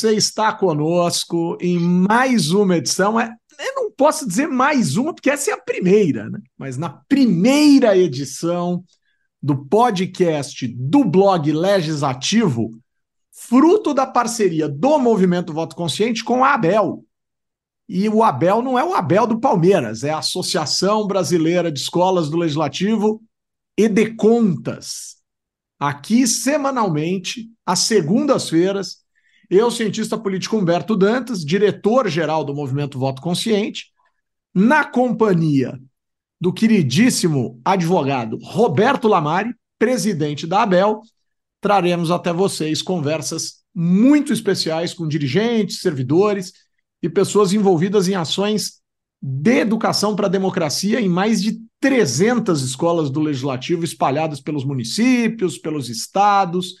você 0.00 0.14
está 0.14 0.50
conosco 0.50 1.58
em 1.60 1.78
mais 1.78 2.52
uma 2.52 2.78
edição. 2.78 3.20
É, 3.20 3.36
eu 3.58 3.74
não 3.74 3.90
posso 3.90 4.26
dizer 4.26 4.48
mais 4.48 4.96
uma, 4.96 5.12
porque 5.12 5.28
essa 5.28 5.50
é 5.50 5.54
a 5.54 5.60
primeira, 5.60 6.30
né? 6.30 6.40
Mas 6.56 6.78
na 6.78 6.88
primeira 6.88 7.96
edição 7.96 8.82
do 9.42 9.66
podcast 9.66 10.66
do 10.66 11.04
blog 11.04 11.52
Legislativo, 11.52 12.78
fruto 13.30 13.92
da 13.92 14.06
parceria 14.06 14.70
do 14.70 14.98
Movimento 14.98 15.52
Voto 15.52 15.76
Consciente 15.76 16.24
com 16.24 16.42
a 16.42 16.54
Abel. 16.54 17.04
E 17.86 18.08
o 18.08 18.22
Abel 18.22 18.62
não 18.62 18.78
é 18.78 18.84
o 18.84 18.94
Abel 18.94 19.26
do 19.26 19.38
Palmeiras, 19.38 20.02
é 20.02 20.10
a 20.10 20.18
Associação 20.18 21.06
Brasileira 21.06 21.70
de 21.70 21.78
Escolas 21.78 22.30
do 22.30 22.38
Legislativo 22.38 23.22
e 23.76 23.86
de 23.86 24.14
Contas. 24.14 25.16
Aqui, 25.78 26.26
semanalmente, 26.26 27.50
às 27.66 27.80
segundas-feiras, 27.80 29.00
eu, 29.50 29.68
cientista 29.70 30.16
político 30.16 30.56
Humberto 30.56 30.96
Dantas, 30.96 31.44
diretor-geral 31.44 32.44
do 32.44 32.54
Movimento 32.54 32.98
Voto 32.98 33.20
Consciente, 33.20 33.86
na 34.54 34.84
companhia 34.84 35.78
do 36.40 36.52
queridíssimo 36.52 37.60
advogado 37.64 38.38
Roberto 38.42 39.08
Lamari, 39.08 39.52
presidente 39.76 40.46
da 40.46 40.62
ABEL, 40.62 41.00
traremos 41.60 42.10
até 42.10 42.32
vocês 42.32 42.80
conversas 42.80 43.60
muito 43.74 44.32
especiais 44.32 44.94
com 44.94 45.08
dirigentes, 45.08 45.80
servidores 45.80 46.52
e 47.02 47.08
pessoas 47.08 47.52
envolvidas 47.52 48.08
em 48.08 48.14
ações 48.14 48.80
de 49.20 49.58
educação 49.58 50.14
para 50.14 50.26
a 50.26 50.30
democracia 50.30 51.00
em 51.00 51.08
mais 51.08 51.42
de 51.42 51.60
300 51.80 52.62
escolas 52.62 53.10
do 53.10 53.20
legislativo 53.20 53.84
espalhadas 53.84 54.40
pelos 54.40 54.64
municípios, 54.64 55.58
pelos 55.58 55.88
estados 55.88 56.74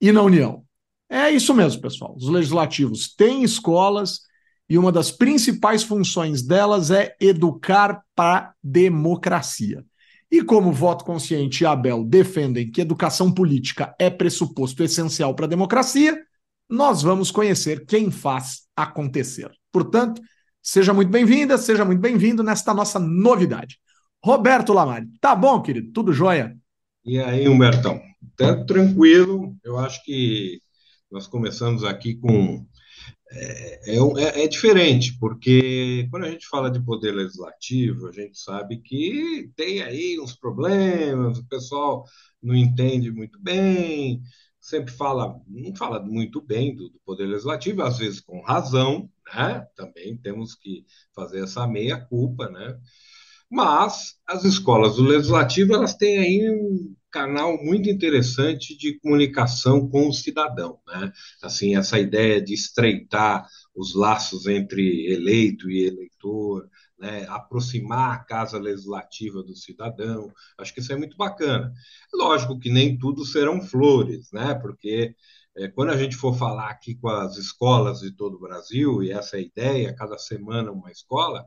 e 0.00 0.12
na 0.12 0.22
União. 0.22 0.64
É 1.10 1.28
isso 1.28 1.52
mesmo, 1.52 1.82
pessoal. 1.82 2.14
Os 2.16 2.28
legislativos 2.28 3.12
têm 3.14 3.42
escolas 3.42 4.20
e 4.68 4.78
uma 4.78 4.92
das 4.92 5.10
principais 5.10 5.82
funções 5.82 6.40
delas 6.40 6.92
é 6.92 7.16
educar 7.20 8.02
para 8.14 8.54
democracia. 8.62 9.84
E 10.30 10.44
como 10.44 10.72
voto 10.72 11.04
consciente 11.04 11.64
e 11.64 11.66
Abel 11.66 12.04
defendem 12.04 12.70
que 12.70 12.80
educação 12.80 13.32
política 13.32 13.92
é 13.98 14.08
pressuposto 14.08 14.84
essencial 14.84 15.34
para 15.34 15.46
a 15.46 15.48
democracia, 15.48 16.16
nós 16.68 17.02
vamos 17.02 17.32
conhecer 17.32 17.84
quem 17.84 18.12
faz 18.12 18.60
acontecer. 18.76 19.50
Portanto, 19.72 20.22
seja 20.62 20.94
muito 20.94 21.10
bem-vinda, 21.10 21.58
seja 21.58 21.84
muito 21.84 22.00
bem-vindo 22.00 22.44
nesta 22.44 22.72
nossa 22.72 23.00
novidade. 23.00 23.80
Roberto 24.24 24.72
Lamari, 24.72 25.08
tá 25.20 25.34
bom, 25.34 25.60
querido? 25.60 25.90
Tudo 25.90 26.12
jóia? 26.12 26.56
E 27.04 27.18
aí, 27.18 27.48
Humbertão? 27.48 28.00
Tá 28.36 28.64
tranquilo. 28.64 29.56
Eu 29.64 29.78
acho 29.78 30.04
que 30.04 30.60
nós 31.10 31.26
começamos 31.26 31.84
aqui 31.84 32.14
com 32.14 32.64
é, 33.32 33.94
é, 33.94 33.96
é, 33.96 34.44
é, 34.44 34.48
diferente, 34.48 35.16
porque 35.18 36.08
quando 36.10 36.24
a 36.24 36.30
gente 36.30 36.46
fala 36.48 36.70
de 36.70 36.84
poder 36.84 37.12
legislativo, 37.12 38.08
a 38.08 38.12
gente 38.12 38.38
sabe 38.38 38.78
que 38.78 39.50
tem 39.56 39.82
aí 39.82 40.18
uns 40.20 40.34
problemas, 40.34 41.38
o 41.38 41.46
pessoal 41.46 42.04
não 42.42 42.54
entende 42.54 43.10
muito 43.10 43.40
bem, 43.40 44.20
sempre 44.60 44.92
fala, 44.92 45.40
não 45.46 45.74
fala 45.76 46.00
muito 46.00 46.40
bem 46.40 46.74
do, 46.74 46.88
do 46.88 47.00
poder 47.04 47.26
legislativo, 47.26 47.82
às 47.82 47.98
vezes 47.98 48.20
com 48.20 48.40
razão, 48.42 49.08
né? 49.32 49.66
Também 49.76 50.16
temos 50.16 50.54
que 50.54 50.84
fazer 51.14 51.44
essa 51.44 51.66
meia-culpa, 51.66 52.48
né? 52.50 52.78
Mas 53.48 54.16
as 54.26 54.44
escolas 54.44 54.96
do 54.96 55.02
legislativo, 55.02 55.74
elas 55.74 55.94
têm 55.94 56.18
aí 56.18 56.50
um 56.50 56.94
canal 57.10 57.62
muito 57.62 57.88
interessante 57.88 58.76
de 58.76 58.98
comunicação 59.00 59.88
com 59.88 60.08
o 60.08 60.12
cidadão, 60.12 60.78
né? 60.86 61.12
Assim, 61.42 61.76
essa 61.76 61.98
ideia 61.98 62.40
de 62.40 62.54
estreitar 62.54 63.46
os 63.74 63.94
laços 63.94 64.46
entre 64.46 65.12
eleito 65.12 65.70
e 65.70 65.86
eleitor, 65.86 66.68
né? 66.98 67.26
aproximar 67.28 68.14
a 68.14 68.18
casa 68.24 68.58
legislativa 68.58 69.42
do 69.42 69.56
cidadão, 69.56 70.32
acho 70.58 70.74
que 70.74 70.80
isso 70.80 70.92
é 70.92 70.96
muito 70.96 71.16
bacana. 71.16 71.72
Lógico 72.12 72.58
que 72.58 72.70
nem 72.70 72.98
tudo 72.98 73.24
serão 73.24 73.62
flores, 73.62 74.30
né? 74.32 74.54
Porque 74.54 75.14
é, 75.56 75.68
quando 75.68 75.90
a 75.90 75.96
gente 75.96 76.16
for 76.16 76.36
falar 76.36 76.70
aqui 76.70 76.94
com 76.94 77.08
as 77.08 77.36
escolas 77.36 78.00
de 78.00 78.12
todo 78.12 78.36
o 78.36 78.40
Brasil, 78.40 79.02
e 79.02 79.10
essa 79.10 79.36
é 79.36 79.40
a 79.40 79.42
ideia, 79.42 79.94
cada 79.94 80.18
semana 80.18 80.70
uma 80.72 80.90
escola, 80.90 81.44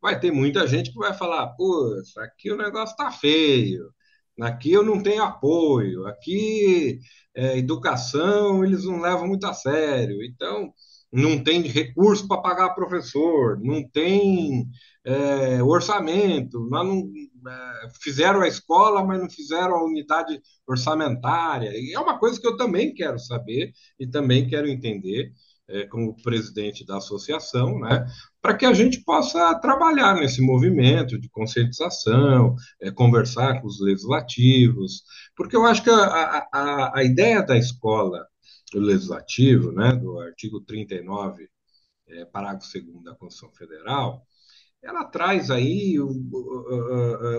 vai 0.00 0.18
ter 0.18 0.32
muita 0.32 0.66
gente 0.66 0.92
que 0.92 0.98
vai 0.98 1.14
falar, 1.14 1.48
pô, 1.56 1.94
aqui 2.18 2.50
o 2.50 2.56
negócio 2.56 2.96
tá 2.96 3.10
feio, 3.12 3.92
Aqui 4.40 4.72
eu 4.72 4.82
não 4.82 5.02
tenho 5.02 5.22
apoio, 5.22 6.06
aqui 6.06 7.00
é, 7.34 7.58
educação 7.58 8.64
eles 8.64 8.84
não 8.84 9.00
levam 9.00 9.26
muito 9.28 9.46
a 9.46 9.52
sério, 9.54 10.22
então 10.24 10.72
não 11.12 11.42
tem 11.42 11.62
recurso 11.62 12.26
para 12.28 12.40
pagar 12.40 12.74
professor, 12.74 13.58
não 13.60 13.86
tem 13.88 14.66
é, 15.04 15.62
orçamento, 15.62 16.68
não, 16.70 17.10
é, 17.48 17.88
fizeram 18.02 18.40
a 18.42 18.48
escola, 18.48 19.04
mas 19.04 19.20
não 19.20 19.28
fizeram 19.30 19.74
a 19.76 19.84
unidade 19.84 20.40
orçamentária. 20.66 21.72
E 21.74 21.92
é 21.94 21.98
uma 21.98 22.18
coisa 22.18 22.40
que 22.40 22.46
eu 22.46 22.56
também 22.56 22.94
quero 22.94 23.18
saber 23.18 23.72
e 23.98 24.06
também 24.06 24.48
quero 24.48 24.68
entender 24.68 25.32
é, 25.70 25.86
como 25.86 26.16
presidente 26.22 26.84
da 26.84 26.98
associação, 26.98 27.78
né, 27.80 28.06
para 28.42 28.56
que 28.56 28.66
a 28.66 28.72
gente 28.72 29.02
possa 29.04 29.54
trabalhar 29.60 30.14
nesse 30.14 30.42
movimento 30.42 31.18
de 31.18 31.28
conscientização, 31.28 32.54
é, 32.80 32.90
conversar 32.90 33.60
com 33.60 33.66
os 33.66 33.80
legislativos, 33.80 35.02
porque 35.36 35.56
eu 35.56 35.64
acho 35.64 35.82
que 35.82 35.90
a, 35.90 36.48
a, 36.52 36.98
a 36.98 37.04
ideia 37.04 37.42
da 37.42 37.56
escola 37.56 38.26
legislativo, 38.74 39.72
né, 39.72 39.92
do 39.92 40.20
artigo 40.20 40.60
39, 40.60 41.48
é, 42.08 42.24
parágrafo 42.24 42.66
2 42.72 43.04
da 43.04 43.14
Constituição 43.14 43.52
Federal, 43.56 44.22
ela 44.82 45.04
traz 45.04 45.50
aí 45.50 45.96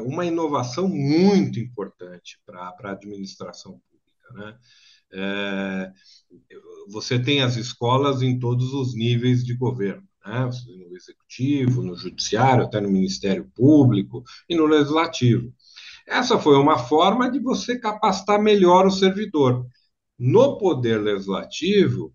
uma 0.06 0.24
inovação 0.26 0.88
muito 0.88 1.60
importante 1.60 2.40
para 2.46 2.72
a 2.84 2.92
administração 2.92 3.82
pública, 3.90 4.34
né? 4.34 4.58
É, 5.14 5.92
você 6.90 7.20
tem 7.20 7.42
as 7.42 7.56
escolas 7.56 8.22
em 8.22 8.40
todos 8.40 8.74
os 8.74 8.96
níveis 8.96 9.44
de 9.44 9.54
governo, 9.56 10.04
né? 10.26 10.50
no 10.90 10.96
executivo, 10.96 11.84
no 11.84 11.96
judiciário, 11.96 12.64
até 12.64 12.80
no 12.80 12.90
Ministério 12.90 13.50
Público 13.56 14.24
e 14.48 14.56
no 14.56 14.66
legislativo. 14.66 15.54
Essa 16.08 16.40
foi 16.40 16.58
uma 16.58 16.78
forma 16.78 17.30
de 17.30 17.40
você 17.40 17.80
capacitar 17.80 18.42
melhor 18.42 18.86
o 18.86 18.92
servidor. 18.92 19.66
No 20.18 20.58
poder 20.58 21.02
legislativo, 21.02 22.14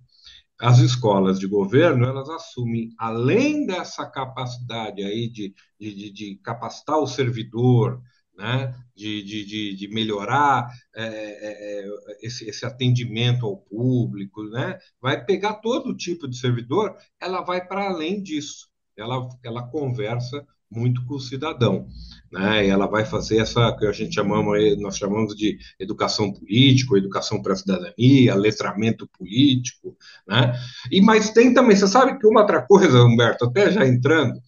as 0.58 0.78
escolas 0.78 1.38
de 1.38 1.46
governo 1.46 2.06
elas 2.06 2.28
assumem, 2.28 2.90
além 2.98 3.66
dessa 3.66 4.06
capacidade 4.06 5.02
aí 5.02 5.28
de, 5.28 5.54
de, 5.78 6.10
de 6.10 6.36
capacitar 6.36 6.98
o 6.98 7.06
servidor, 7.06 8.00
né, 8.36 8.74
de, 8.94 9.22
de, 9.22 9.74
de, 9.74 9.88
melhorar 9.88 10.70
é, 10.94 11.04
é, 11.04 11.80
é, 11.80 11.86
esse, 12.22 12.48
esse 12.48 12.64
atendimento 12.66 13.46
ao 13.46 13.56
público, 13.56 14.44
né, 14.44 14.78
vai 15.00 15.24
pegar 15.24 15.54
todo 15.54 15.96
tipo 15.96 16.28
de 16.28 16.38
servidor, 16.38 16.94
ela 17.20 17.40
vai 17.42 17.66
para 17.66 17.88
além 17.88 18.22
disso, 18.22 18.68
ela, 18.96 19.28
ela 19.42 19.66
conversa 19.68 20.46
muito 20.70 21.04
com 21.06 21.14
o 21.14 21.20
cidadão, 21.20 21.86
né, 22.30 22.66
e 22.66 22.68
ela 22.68 22.86
vai 22.86 23.04
fazer 23.04 23.38
essa 23.38 23.74
que 23.76 23.86
a 23.86 23.92
gente 23.92 24.14
chamamos, 24.14 24.58
nós 24.78 24.98
chamamos 24.98 25.34
de 25.34 25.58
educação 25.78 26.32
política, 26.32 26.98
educação 26.98 27.40
para 27.40 27.52
a 27.52 27.56
cidadania, 27.56 28.34
letramento 28.34 29.08
político, 29.16 29.96
né, 30.26 30.52
e 30.90 31.00
mas 31.00 31.30
tem 31.30 31.54
também, 31.54 31.76
você 31.76 31.86
sabe 31.86 32.18
que 32.18 32.26
uma 32.26 32.40
outra 32.40 32.62
coisa, 32.62 33.04
Humberto, 33.04 33.46
até 33.46 33.70
já 33.70 33.86
entrando, 33.86 34.40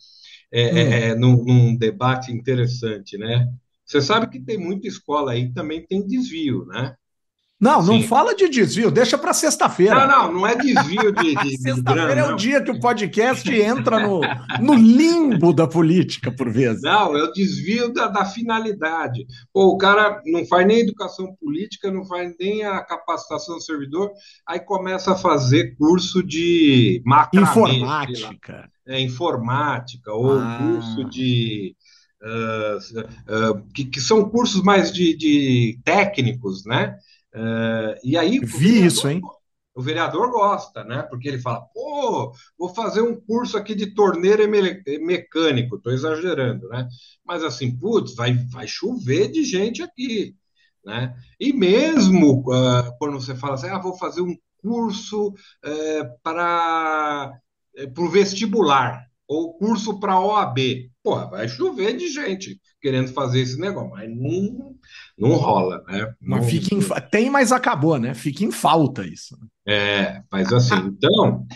é, 0.51 0.63
é 0.63 0.73
hum. 0.73 0.77
é, 0.77 1.15
num, 1.15 1.45
num, 1.45 1.77
debate 1.77 2.33
interessante, 2.33 3.19
né? 3.19 3.47
Você 3.89 4.03
sabe 4.03 4.29
que 4.29 4.39
tem 4.39 4.59
muita 4.59 4.87
escola 4.87 5.33
aí 5.33 5.49
que 5.49 5.55
também 5.55 5.85
tem 5.87 6.07
desvio, 6.07 6.67
né? 6.67 6.95
Não, 7.61 7.83
Sim. 7.83 7.89
não 7.89 8.03
fala 8.07 8.37
de 8.37 8.49
desvio, 8.49 8.89
deixa 8.89 9.19
para 9.19 9.33
sexta-feira. 9.33 10.07
Não, 10.07 10.27
não, 10.27 10.33
não 10.35 10.47
é 10.47 10.55
desvio 10.55 11.11
de. 11.11 11.35
de 11.35 11.59
sexta-feira 11.59 12.21
é 12.21 12.33
o 12.33 12.37
dia 12.37 12.63
que 12.63 12.71
o 12.71 12.79
podcast 12.79 13.51
entra 13.51 13.99
no, 13.99 14.21
no 14.61 14.75
limbo 14.75 15.53
da 15.53 15.67
política, 15.67 16.31
por 16.31 16.53
vezes. 16.53 16.83
Não, 16.83 17.17
é 17.17 17.23
o 17.25 17.33
desvio 17.33 17.93
da, 17.93 18.07
da 18.07 18.25
finalidade. 18.25 19.27
Pô, 19.53 19.73
o 19.73 19.79
cara 19.79 20.23
não 20.27 20.47
faz 20.47 20.67
nem 20.69 20.81
educação 20.81 21.35
política, 21.41 21.91
não 21.91 22.05
faz 22.05 22.33
nem 22.39 22.63
a 22.63 22.81
capacitação 22.85 23.57
do 23.57 23.63
servidor, 23.63 24.13
aí 24.47 24.61
começa 24.61 25.13
a 25.13 25.17
fazer 25.17 25.75
curso 25.77 26.23
de 26.23 27.03
macramê, 27.05 27.45
Informática. 27.45 28.71
É, 28.87 29.01
informática, 29.01 30.13
ou 30.13 30.39
ah. 30.39 30.59
curso 30.61 31.05
de 31.11 31.75
uh, 32.23 32.79
uh, 32.79 33.63
que, 33.73 33.85
que, 33.85 34.01
são 34.01 34.29
cursos 34.29 34.63
mais 34.63 34.93
de, 34.93 35.17
de 35.17 35.81
técnicos, 35.85 36.65
né? 36.65 36.99
Uh, 37.35 37.99
e 38.05 38.17
aí. 38.17 38.39
Vi 38.39 38.87
isso, 38.87 39.09
hein? 39.09 39.21
O 39.75 39.83
vereador 39.83 40.31
gosta, 40.31 40.83
né? 40.83 41.03
Porque 41.03 41.29
ele 41.29 41.39
fala, 41.39 41.61
pô, 41.73 42.33
vou 42.59 42.69
fazer 42.75 43.01
um 43.01 43.15
curso 43.15 43.57
aqui 43.57 43.77
de 43.77 43.95
torneiro 43.95 44.43
mecânico, 45.01 45.77
estou 45.77 45.93
exagerando, 45.93 46.69
né? 46.69 46.89
Mas 47.25 47.45
assim, 47.45 47.77
putz, 47.77 48.17
vai, 48.17 48.35
vai 48.51 48.67
chover 48.67 49.31
de 49.31 49.45
gente 49.45 49.81
aqui, 49.81 50.35
né? 50.85 51.15
E 51.39 51.53
mesmo 51.53 52.43
quando 52.99 53.21
você 53.21 53.37
fala 53.37 53.55
assim, 53.55 53.69
ah, 53.69 53.79
vou 53.79 53.97
fazer 53.97 54.21
um 54.21 54.37
curso 54.61 55.33
é, 55.65 56.05
para 56.25 57.33
é, 57.77 57.85
o 57.97 58.09
vestibular 58.09 59.08
ou 59.29 59.53
curso 59.59 60.01
para 60.01 60.19
OAB. 60.19 60.59
Porra, 61.03 61.29
vai 61.29 61.49
chover 61.49 61.97
de 61.97 62.09
gente 62.09 62.59
querendo 62.81 63.13
fazer 63.13 63.41
esse 63.41 63.59
negócio, 63.59 63.91
mas 63.91 64.09
não, 64.09 64.75
não 65.19 65.35
rola, 65.35 65.85
né? 65.87 66.15
Mas 66.21 66.41
não, 66.41 66.49
fica 66.49 66.75
em, 66.75 66.81
tem, 67.11 67.29
mas 67.29 67.53
acabou, 67.53 67.99
né? 67.99 68.15
Fica 68.15 68.45
em 68.45 68.51
falta 68.51 69.07
isso. 69.07 69.37
É, 69.67 70.23
mas 70.33 70.53
assim, 70.53 70.77
então 70.87 71.47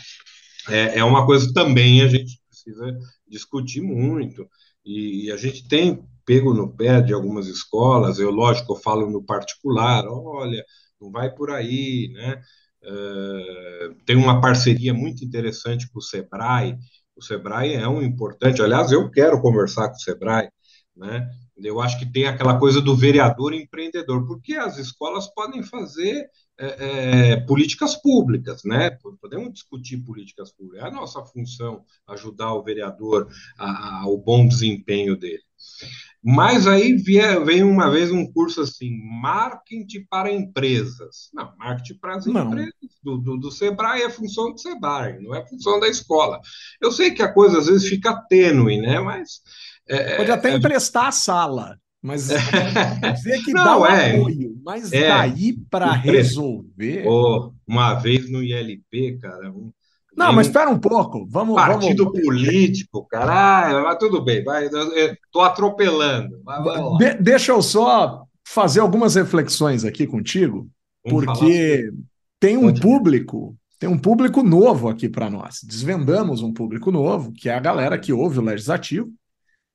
é, 0.69 0.99
é 0.99 1.05
uma 1.05 1.25
coisa 1.25 1.53
também 1.53 2.03
a 2.03 2.09
gente 2.09 2.39
precisa 2.49 2.99
discutir 3.27 3.81
muito. 3.81 4.47
E, 4.85 5.27
e 5.27 5.33
a 5.33 5.37
gente 5.37 5.67
tem 5.67 6.05
pego 6.25 6.55
no 6.55 6.75
pé 6.75 7.01
de 7.01 7.13
algumas 7.13 7.47
escolas, 7.47 8.19
eu, 8.19 8.31
lógico, 8.31 8.73
eu 8.73 8.77
falo 8.77 9.11
no 9.11 9.25
particular, 9.25 10.05
olha, 10.07 10.65
não 11.01 11.11
vai 11.11 11.35
por 11.35 11.51
aí, 11.51 12.11
né? 12.13 12.41
Uh, 12.85 13.95
tem 14.05 14.17
uma 14.17 14.41
parceria 14.41 14.93
muito 14.93 15.25
interessante 15.25 15.89
com 15.91 15.99
o 15.99 16.03
Sebrae. 16.03 16.77
O 17.17 17.23
Sebrae 17.23 17.75
é 17.75 17.87
um 17.89 18.03
importante, 18.03 18.63
aliás, 18.63 18.91
eu 18.91 19.11
quero 19.11 19.41
conversar 19.41 19.89
com 19.89 19.97
o 19.97 20.01
Sebrae, 20.01 20.49
né? 20.97 21.29
Eu 21.57 21.81
acho 21.81 21.99
que 21.99 22.11
tem 22.11 22.27
aquela 22.27 22.59
coisa 22.59 22.81
do 22.81 22.97
vereador 22.97 23.55
empreendedor, 23.55 24.27
porque 24.27 24.55
as 24.55 24.79
escolas 24.79 25.33
podem 25.33 25.63
fazer 25.63 26.29
é, 26.59 27.33
é, 27.33 27.37
políticas 27.41 27.95
públicas, 27.95 28.63
né? 28.65 28.91
Podemos 29.21 29.53
discutir 29.53 29.99
políticas 29.99 30.53
públicas. 30.53 30.85
É 30.85 30.89
a 30.89 30.93
nossa 30.93 31.25
função 31.25 31.85
ajudar 32.09 32.55
o 32.55 32.63
vereador 32.63 33.29
ao 33.59 34.17
bom 34.19 34.47
desempenho 34.47 35.17
dele. 35.17 35.43
Mas 36.25 36.69
aí 36.69 36.95
vem 36.95 37.65
uma 37.65 37.91
vez 37.91 38.13
um 38.13 38.31
curso 38.31 38.61
assim, 38.61 38.97
marketing 39.21 40.07
para 40.09 40.33
empresas. 40.33 41.29
Não, 41.35 41.53
marketing 41.59 41.99
para 41.99 42.17
as 42.17 42.27
não. 42.27 42.47
empresas 42.47 42.73
do, 43.03 43.19
do, 43.19 43.37
do, 43.37 43.51
Sebrae 43.51 44.03
é 44.03 44.11
função 44.11 44.53
do 44.53 44.59
Sebrae, 44.59 45.21
não 45.21 45.35
é 45.35 45.45
função 45.45 45.81
da 45.81 45.89
escola. 45.89 46.41
Eu 46.81 46.93
sei 46.93 47.11
que 47.11 47.23
a 47.23 47.33
coisa 47.33 47.59
às 47.59 47.67
vezes 47.67 47.89
fica 47.89 48.15
tênue, 48.29 48.81
né? 48.81 49.01
Mas. 49.01 49.41
É, 49.89 50.17
Pode 50.17 50.31
até 50.31 50.53
é, 50.53 50.55
emprestar 50.55 51.07
a 51.07 51.13
sala, 51.13 51.77
mas 52.01 52.29
dizer 53.15 53.43
que 53.43 53.53
não, 53.53 53.65
dá 53.65 53.79
o 53.79 53.87
é, 53.87 54.15
apoio, 54.15 54.61
mas 54.65 54.93
é, 54.93 55.09
daí 55.09 55.57
para 55.69 55.93
resolver. 55.93 57.05
Oh, 57.05 57.53
uma 57.67 57.95
vez 57.95 58.31
no 58.31 58.41
ILP, 58.45 59.19
cara, 59.21 59.51
um, 59.51 59.73
não, 60.17 60.33
mas 60.33 60.47
espera 60.47 60.71
um 60.71 60.79
pouco. 60.79 61.27
Vamos. 61.29 61.55
Partido 61.55 62.05
vamos... 62.05 62.21
político, 62.21 63.07
caralho, 63.09 63.83
mas 63.83 63.99
tudo 63.99 64.23
bem, 64.23 64.45
vai. 64.45 64.67
Estou 64.67 65.43
atropelando. 65.43 66.41
De 66.99 67.15
deixa 67.15 67.53
eu 67.53 67.63
só 67.63 68.25
fazer 68.45 68.81
algumas 68.81 69.15
reflexões 69.15 69.85
aqui 69.85 70.07
contigo, 70.07 70.69
vamos 71.05 71.27
porque 71.27 71.91
tem 72.39 72.57
um 72.57 72.63
Pode 72.63 72.81
público, 72.81 73.57
tem 73.79 73.89
um 73.89 73.99
público 73.99 74.43
novo 74.43 74.89
aqui 74.89 75.09
para 75.09 75.31
nós. 75.31 75.61
Desvendamos 75.65 76.43
um 76.43 76.53
público 76.53 76.91
novo, 76.91 77.33
que 77.33 77.49
é 77.49 77.55
a 77.55 77.61
galera 77.61 77.99
que 77.99 78.13
ouve 78.13 78.39
o 78.39 78.43
legislativo. 78.43 79.11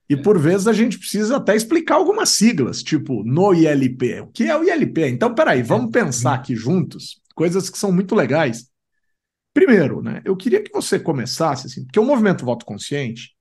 E 0.09 0.13
é. 0.13 0.17
por 0.17 0.39
vezes 0.39 0.67
a 0.67 0.73
gente 0.73 0.97
precisa 0.97 1.37
até 1.37 1.55
explicar 1.55 1.95
algumas 1.95 2.29
siglas, 2.29 2.81
tipo 2.81 3.23
no 3.25 3.53
ILP. 3.53 4.21
O 4.21 4.27
que 4.27 4.45
é 4.45 4.57
o 4.57 4.63
ILP? 4.63 4.99
Então, 5.09 5.33
peraí, 5.33 5.61
vamos 5.63 5.89
é. 5.89 5.91
pensar 6.03 6.35
aqui 6.35 6.55
juntos 6.55 7.19
coisas 7.35 7.69
que 7.69 7.77
são 7.77 7.91
muito 7.91 8.15
legais 8.15 8.67
Primeiro, 9.57 10.04
né, 10.04 10.21
eu 10.24 10.38
queria 10.38 10.62
que 10.62 10.71
você 10.71 11.00
começasse 11.00 11.65
assim, 11.65 11.83
porque 11.83 12.00
o 12.00 12.06
movimento 12.06 12.45
voto 12.45 12.63
consciente 12.63 13.36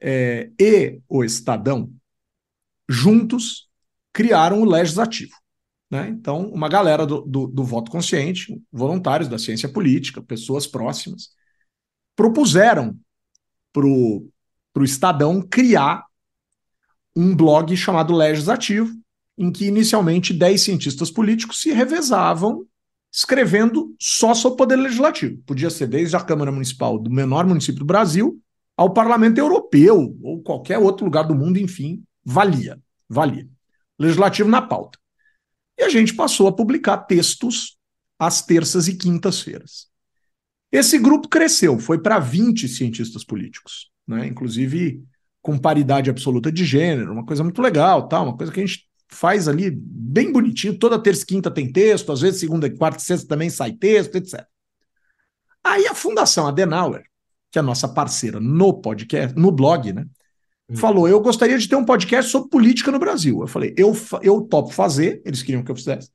é, 0.00 0.48
e 0.56 1.00
o 1.08 1.24
Estadão 1.24 1.92
juntos 2.88 3.68
criaram 4.12 4.62
o 4.62 4.64
legislativo. 4.64 5.34
Né? 5.90 6.08
Então, 6.10 6.48
uma 6.48 6.68
galera 6.68 7.04
do, 7.04 7.22
do, 7.22 7.48
do 7.48 7.64
voto 7.64 7.90
consciente, 7.90 8.62
voluntários 8.70 9.28
da 9.28 9.40
ciência 9.40 9.68
política, 9.68 10.22
pessoas 10.22 10.68
próximas, 10.68 11.30
propuseram 12.14 12.96
para 13.72 13.88
o 13.88 14.30
Estadão 14.84 15.42
criar 15.42 16.06
um 17.16 17.34
blog 17.34 17.76
chamado 17.76 18.14
Legislativo, 18.14 18.94
em 19.36 19.50
que 19.50 19.66
inicialmente 19.66 20.32
10 20.32 20.60
cientistas 20.60 21.10
políticos 21.10 21.60
se 21.60 21.72
revezavam 21.72 22.67
escrevendo 23.12 23.94
só 24.00 24.34
sobre 24.34 24.54
o 24.54 24.56
poder 24.56 24.76
legislativo. 24.76 25.42
Podia 25.46 25.70
ser 25.70 25.86
desde 25.86 26.16
a 26.16 26.20
Câmara 26.20 26.52
Municipal 26.52 26.98
do 26.98 27.10
menor 27.10 27.46
município 27.46 27.80
do 27.80 27.84
Brasil 27.84 28.40
ao 28.76 28.92
Parlamento 28.92 29.38
Europeu 29.38 30.16
ou 30.22 30.42
qualquer 30.42 30.78
outro 30.78 31.04
lugar 31.04 31.24
do 31.24 31.34
mundo, 31.34 31.58
enfim, 31.58 32.02
valia, 32.24 32.78
valia. 33.08 33.48
Legislativo 33.98 34.48
na 34.48 34.62
pauta. 34.62 34.98
E 35.76 35.82
a 35.82 35.88
gente 35.88 36.14
passou 36.14 36.46
a 36.46 36.52
publicar 36.52 36.98
textos 36.98 37.76
às 38.18 38.42
terças 38.42 38.88
e 38.88 38.96
quintas-feiras. 38.96 39.88
Esse 40.70 40.98
grupo 40.98 41.28
cresceu, 41.28 41.78
foi 41.78 42.00
para 42.00 42.18
20 42.18 42.68
cientistas 42.68 43.24
políticos, 43.24 43.90
né? 44.06 44.26
inclusive 44.26 45.02
com 45.40 45.56
paridade 45.56 46.10
absoluta 46.10 46.52
de 46.52 46.64
gênero, 46.64 47.12
uma 47.12 47.24
coisa 47.24 47.42
muito 47.42 47.62
legal, 47.62 48.06
tá? 48.06 48.20
uma 48.20 48.36
coisa 48.36 48.52
que 48.52 48.60
a 48.60 48.66
gente 48.66 48.86
faz 49.08 49.48
ali 49.48 49.70
bem 49.70 50.30
bonitinho, 50.30 50.78
toda 50.78 51.02
terça 51.02 51.22
e 51.22 51.26
quinta 51.26 51.50
tem 51.50 51.72
texto, 51.72 52.12
às 52.12 52.20
vezes 52.20 52.40
segunda, 52.40 52.70
quarta 52.70 52.98
e 52.98 53.02
sexta 53.02 53.26
também 53.26 53.50
sai 53.50 53.72
texto, 53.72 54.16
etc. 54.16 54.46
Aí 55.64 55.86
a 55.86 55.94
Fundação 55.94 56.46
Adenauer, 56.46 57.04
que 57.50 57.58
é 57.58 57.60
a 57.60 57.64
nossa 57.64 57.88
parceira 57.88 58.38
no 58.38 58.80
podcast, 58.80 59.36
no 59.38 59.50
blog, 59.50 59.92
né? 59.92 60.06
Hum. 60.68 60.76
Falou: 60.76 61.08
eu 61.08 61.20
gostaria 61.20 61.58
de 61.58 61.68
ter 61.68 61.76
um 61.76 61.84
podcast 61.84 62.30
sobre 62.30 62.50
política 62.50 62.90
no 62.90 62.98
Brasil. 62.98 63.40
Eu 63.40 63.46
falei, 63.46 63.74
eu, 63.76 63.96
eu 64.22 64.42
topo 64.42 64.70
fazer, 64.70 65.22
eles 65.24 65.42
queriam 65.42 65.62
que 65.62 65.70
eu 65.70 65.76
fizesse, 65.76 66.10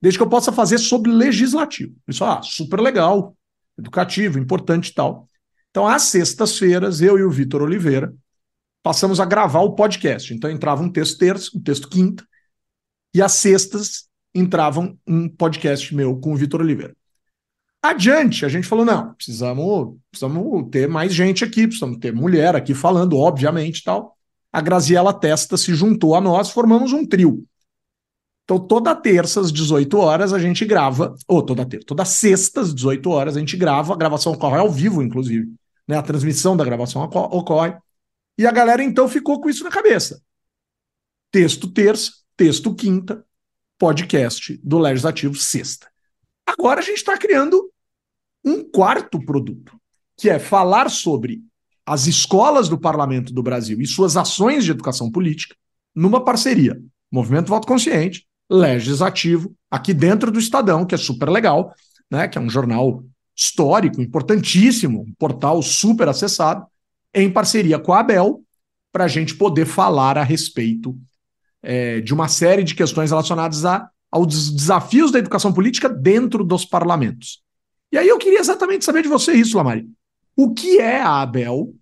desde 0.00 0.18
que 0.18 0.22
eu 0.22 0.28
possa 0.28 0.52
fazer 0.52 0.78
sobre 0.78 1.10
legislativo. 1.10 1.94
Eles 2.06 2.18
falaram, 2.18 2.40
ah, 2.40 2.42
super 2.42 2.80
legal, 2.80 3.36
educativo, 3.78 4.38
importante 4.38 4.88
e 4.88 4.94
tal. 4.94 5.28
Então, 5.70 5.86
às 5.86 6.02
sextas-feiras, 6.02 7.00
eu 7.00 7.18
e 7.18 7.24
o 7.24 7.30
Vitor 7.30 7.62
Oliveira 7.62 8.14
passamos 8.82 9.20
a 9.20 9.24
gravar 9.24 9.60
o 9.60 9.74
podcast. 9.74 10.34
Então 10.34 10.50
entrava 10.50 10.82
um 10.82 10.90
texto 10.90 11.18
terça, 11.18 11.50
um 11.54 11.60
texto 11.60 11.88
quinta, 11.88 12.26
e 13.14 13.22
às 13.22 13.32
sextas 13.32 14.08
entrava 14.34 14.94
um 15.06 15.28
podcast 15.28 15.94
meu 15.94 16.18
com 16.18 16.32
o 16.32 16.36
Vitor 16.36 16.60
Oliveira. 16.60 16.94
Adiante, 17.82 18.46
a 18.46 18.48
gente 18.48 18.66
falou: 18.66 18.84
não, 18.84 19.12
precisamos, 19.14 19.96
precisamos 20.10 20.68
ter 20.70 20.88
mais 20.88 21.12
gente 21.12 21.44
aqui, 21.44 21.66
precisamos 21.66 21.98
ter 21.98 22.12
mulher 22.12 22.54
aqui 22.54 22.74
falando, 22.74 23.18
obviamente 23.18 23.82
tal. 23.82 24.16
A 24.52 24.60
Graziela 24.60 25.12
Testa 25.12 25.56
se 25.56 25.74
juntou 25.74 26.14
a 26.14 26.20
nós, 26.20 26.50
formamos 26.50 26.92
um 26.92 27.06
trio. 27.06 27.44
Então, 28.44 28.58
toda 28.58 28.94
terça, 28.94 29.40
às 29.40 29.50
18 29.50 29.96
horas, 29.98 30.32
a 30.32 30.38
gente 30.38 30.64
grava, 30.64 31.14
ou 31.26 31.42
toda 31.42 31.64
terça, 31.64 31.86
toda 31.86 32.04
sexta, 32.04 32.60
às 32.60 32.74
18 32.74 33.08
horas, 33.08 33.36
a 33.36 33.40
gente 33.40 33.56
grava, 33.56 33.94
a 33.94 33.96
gravação 33.96 34.32
ocorre 34.32 34.58
ao 34.58 34.70
vivo, 34.70 35.02
inclusive. 35.02 35.48
Né? 35.88 35.96
A 35.96 36.02
transmissão 36.02 36.56
da 36.56 36.64
gravação 36.64 37.02
ocorre. 37.02 37.74
E 38.38 38.46
a 38.46 38.50
galera 38.50 38.82
então 38.82 39.08
ficou 39.08 39.40
com 39.40 39.48
isso 39.48 39.64
na 39.64 39.70
cabeça. 39.70 40.22
Texto 41.30 41.70
terça, 41.70 42.12
texto 42.36 42.74
quinta, 42.74 43.24
podcast 43.78 44.58
do 44.62 44.78
Legislativo 44.78 45.34
sexta. 45.34 45.90
Agora 46.46 46.80
a 46.80 46.82
gente 46.82 46.98
está 46.98 47.16
criando 47.16 47.70
um 48.44 48.62
quarto 48.62 49.18
produto, 49.24 49.76
que 50.16 50.28
é 50.28 50.38
falar 50.38 50.90
sobre 50.90 51.42
as 51.84 52.06
escolas 52.06 52.68
do 52.68 52.78
parlamento 52.78 53.32
do 53.32 53.42
Brasil 53.42 53.80
e 53.80 53.86
suas 53.86 54.16
ações 54.16 54.64
de 54.64 54.70
educação 54.70 55.10
política 55.10 55.56
numa 55.94 56.24
parceria. 56.24 56.80
Movimento 57.10 57.48
Voto 57.48 57.66
Consciente, 57.66 58.26
Legislativo, 58.50 59.54
aqui 59.70 59.92
dentro 59.92 60.30
do 60.30 60.38
Estadão, 60.38 60.86
que 60.86 60.94
é 60.94 60.98
super 60.98 61.28
legal, 61.28 61.74
né, 62.10 62.28
que 62.28 62.38
é 62.38 62.40
um 62.40 62.48
jornal 62.48 63.04
histórico, 63.36 64.00
importantíssimo, 64.00 65.02
um 65.02 65.14
portal 65.18 65.62
super 65.62 66.08
acessado, 66.08 66.66
em 67.14 67.30
parceria 67.30 67.78
com 67.78 67.92
a 67.92 68.00
Abel, 68.00 68.42
para 68.92 69.04
a 69.04 69.08
gente 69.08 69.34
poder 69.34 69.66
falar 69.66 70.18
a 70.18 70.22
respeito 70.22 70.96
é, 71.62 72.00
de 72.00 72.12
uma 72.12 72.28
série 72.28 72.62
de 72.62 72.74
questões 72.74 73.10
relacionadas 73.10 73.64
a, 73.64 73.88
aos 74.10 74.50
desafios 74.50 75.10
da 75.10 75.18
educação 75.18 75.52
política 75.52 75.88
dentro 75.88 76.44
dos 76.44 76.64
parlamentos. 76.64 77.42
E 77.90 77.98
aí 77.98 78.08
eu 78.08 78.18
queria 78.18 78.40
exatamente 78.40 78.84
saber 78.84 79.02
de 79.02 79.08
você 79.08 79.32
isso, 79.32 79.56
Lamari. 79.56 79.86
O 80.36 80.52
que 80.52 80.78
é 80.78 81.00
a 81.00 81.20
Abel? 81.22 81.74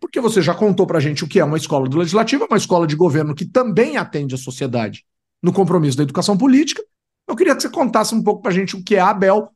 Porque 0.00 0.20
você 0.20 0.42
já 0.42 0.54
contou 0.54 0.86
para 0.86 0.98
a 0.98 1.00
gente 1.00 1.24
o 1.24 1.28
que 1.28 1.40
é 1.40 1.44
uma 1.44 1.56
escola 1.56 1.88
do 1.88 1.98
Legislativo, 1.98 2.46
uma 2.48 2.56
escola 2.56 2.86
de 2.86 2.96
governo 2.96 3.34
que 3.34 3.44
também 3.44 3.96
atende 3.96 4.34
a 4.34 4.38
sociedade 4.38 5.04
no 5.42 5.52
compromisso 5.52 5.96
da 5.96 6.02
educação 6.02 6.36
política. 6.36 6.82
Eu 7.26 7.34
queria 7.34 7.54
que 7.54 7.62
você 7.62 7.70
contasse 7.70 8.14
um 8.14 8.22
pouco 8.22 8.42
para 8.42 8.50
a 8.50 8.54
gente 8.54 8.76
o 8.76 8.82
que 8.82 8.96
é 8.96 9.00
a 9.00 9.08
Abel, 9.08 9.48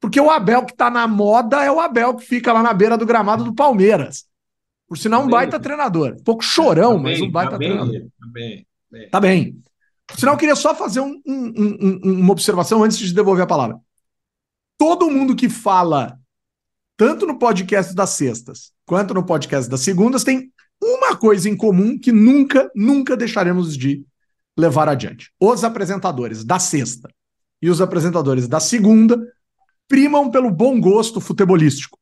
porque 0.00 0.20
o 0.20 0.30
Abel 0.30 0.64
que 0.64 0.72
está 0.72 0.90
na 0.90 1.06
moda 1.08 1.64
é 1.64 1.70
o 1.70 1.80
Abel 1.80 2.14
que 2.14 2.24
fica 2.24 2.52
lá 2.52 2.62
na 2.62 2.72
beira 2.72 2.96
do 2.96 3.06
gramado 3.06 3.42
do 3.42 3.54
Palmeiras. 3.54 4.26
Por 4.88 4.96
sinal, 4.96 5.22
um 5.22 5.28
baita 5.28 5.58
treinador. 5.58 6.16
Um 6.18 6.22
pouco 6.22 6.44
chorão, 6.44 6.96
tá 6.96 7.02
mas 7.02 7.20
um 7.20 7.30
baita 7.30 7.52
tá 7.52 7.58
treinador. 7.58 8.06
Tá 9.10 9.20
bem. 9.20 9.52
Tá. 9.52 9.60
Por 10.06 10.18
sinal, 10.18 10.34
eu 10.34 10.38
queria 10.38 10.54
só 10.54 10.74
fazer 10.74 11.00
um, 11.00 11.20
um, 11.26 12.20
uma 12.20 12.32
observação 12.32 12.84
antes 12.84 12.98
de 12.98 13.12
devolver 13.12 13.42
a 13.42 13.48
palavra. 13.48 13.78
Todo 14.78 15.10
mundo 15.10 15.34
que 15.34 15.48
fala, 15.48 16.18
tanto 16.96 17.26
no 17.26 17.38
podcast 17.38 17.94
das 17.94 18.10
sextas 18.10 18.72
quanto 18.84 19.12
no 19.12 19.26
podcast 19.26 19.68
das 19.68 19.80
segundas, 19.80 20.22
tem 20.22 20.52
uma 20.80 21.16
coisa 21.16 21.48
em 21.48 21.56
comum 21.56 21.98
que 21.98 22.12
nunca, 22.12 22.70
nunca 22.74 23.16
deixaremos 23.16 23.76
de 23.76 24.04
levar 24.56 24.88
adiante. 24.88 25.32
Os 25.40 25.64
apresentadores 25.64 26.44
da 26.44 26.58
sexta 26.58 27.08
e 27.60 27.68
os 27.68 27.80
apresentadores 27.80 28.46
da 28.46 28.60
segunda 28.60 29.20
primam 29.88 30.30
pelo 30.30 30.50
bom 30.50 30.80
gosto 30.80 31.20
futebolístico. 31.20 31.98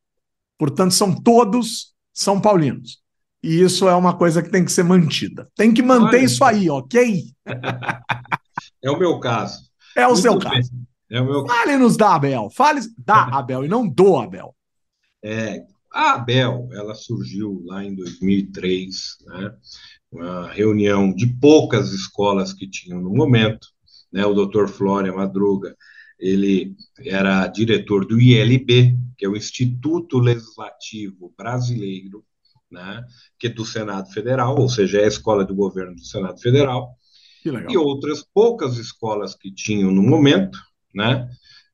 Portanto, 0.57 0.93
são 0.93 1.13
todos 1.13 1.94
São 2.15 2.39
Paulinos. 2.39 2.99
E 3.43 3.61
isso 3.61 3.87
é 3.87 3.93
uma 3.93 4.17
coisa 4.17 4.41
que 4.41 4.49
tem 4.49 4.65
que 4.65 4.71
ser 4.71 4.83
mantida. 4.83 5.47
Tem 5.55 5.71
que 5.71 5.83
manter 5.83 6.17
Olha, 6.17 6.25
isso 6.25 6.43
aí, 6.43 6.69
ok? 6.69 7.25
É 8.81 8.89
o 8.89 8.97
meu 8.97 9.19
caso. 9.19 9.69
É 9.95 10.05
o 10.07 10.11
Muito 10.11 10.21
seu 10.21 10.39
bem. 10.39 10.49
caso. 10.49 10.71
É 11.11 11.21
o 11.21 11.25
meu 11.25 11.45
Fale-nos 11.45 11.95
da 11.95 12.15
Abel. 12.15 12.49
Fale 12.49 12.81
da 12.97 13.23
Abel 13.37 13.63
e 13.65 13.67
não 13.67 13.87
do 13.87 14.17
Abel. 14.17 14.55
É, 15.23 15.63
a 15.93 16.13
Abel, 16.13 16.69
ela 16.71 16.95
surgiu 16.95 17.61
lá 17.65 17.83
em 17.83 17.93
2003, 17.95 19.17
né? 19.27 19.53
Uma 20.11 20.47
reunião 20.49 21.13
de 21.13 21.27
poucas 21.27 21.91
escolas 21.91 22.53
que 22.53 22.67
tinham 22.67 23.01
no 23.01 23.11
momento, 23.11 23.67
né? 24.11 24.25
O 24.25 24.33
Dr. 24.33 24.67
Flória 24.67 25.13
Madruga, 25.13 25.75
ele 26.19 26.75
era 26.99 27.47
diretor 27.47 28.05
do 28.05 28.19
ILB, 28.19 28.97
que 29.17 29.25
é 29.25 29.29
o 29.29 29.35
Instituto 29.35 30.17
Legislativo 30.19 31.33
Brasileiro, 31.37 32.23
né? 32.71 33.05
Que 33.39 33.47
é 33.47 33.49
do 33.49 33.65
Senado 33.65 34.11
Federal, 34.11 34.59
ou 34.59 34.69
seja, 34.69 34.99
é 34.99 35.05
a 35.05 35.07
escola 35.07 35.45
do 35.45 35.55
governo 35.55 35.95
do 35.95 36.05
Senado 36.05 36.39
Federal. 36.39 36.95
E 37.71 37.77
outras 37.77 38.23
poucas 38.23 38.77
escolas 38.77 39.35
que 39.35 39.53
tinham 39.53 39.91
no 39.91 40.01
momento, 40.01 40.57
né? 40.93 41.29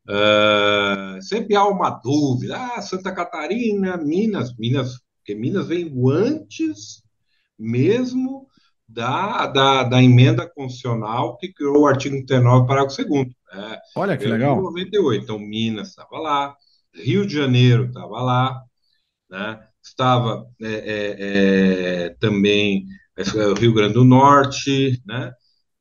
Uh, 0.08 1.22
sempre 1.22 1.56
há 1.56 1.66
uma 1.66 1.90
dúvida, 1.90 2.58
ah, 2.58 2.82
Santa 2.82 3.14
Catarina, 3.14 3.96
Minas, 3.98 4.56
Minas, 4.58 5.00
porque 5.18 5.36
Minas 5.36 5.68
veio 5.68 6.10
antes 6.10 7.04
mesmo 7.58 8.48
da, 8.88 9.48
da, 9.48 9.84
da 9.84 10.04
emenda 10.04 10.50
constitucional 10.50 11.38
que 11.38 11.54
criou 11.54 11.82
o 11.82 11.88
artigo 11.88 12.16
39, 12.26 12.68
parágrafo 12.68 13.06
2 13.06 13.28
né? 13.52 13.80
Olha 13.96 14.18
que 14.18 14.26
legal. 14.26 14.58
Em 14.60 14.64
98, 14.64 15.24
então 15.24 15.40
Minas 15.40 15.90
estava 15.90 16.20
lá, 16.20 16.56
Rio 16.94 17.26
de 17.26 17.34
Janeiro 17.34 17.86
estava 17.86 18.22
lá, 18.22 18.62
né? 19.30 19.68
estava 19.84 20.48
é, 20.62 20.68
é, 20.68 21.16
é, 22.06 22.10
também 22.20 22.86
o 23.18 23.54
Rio 23.60 23.74
Grande 23.74 23.94
do 23.96 24.06
Norte, 24.06 25.02
né? 25.06 25.32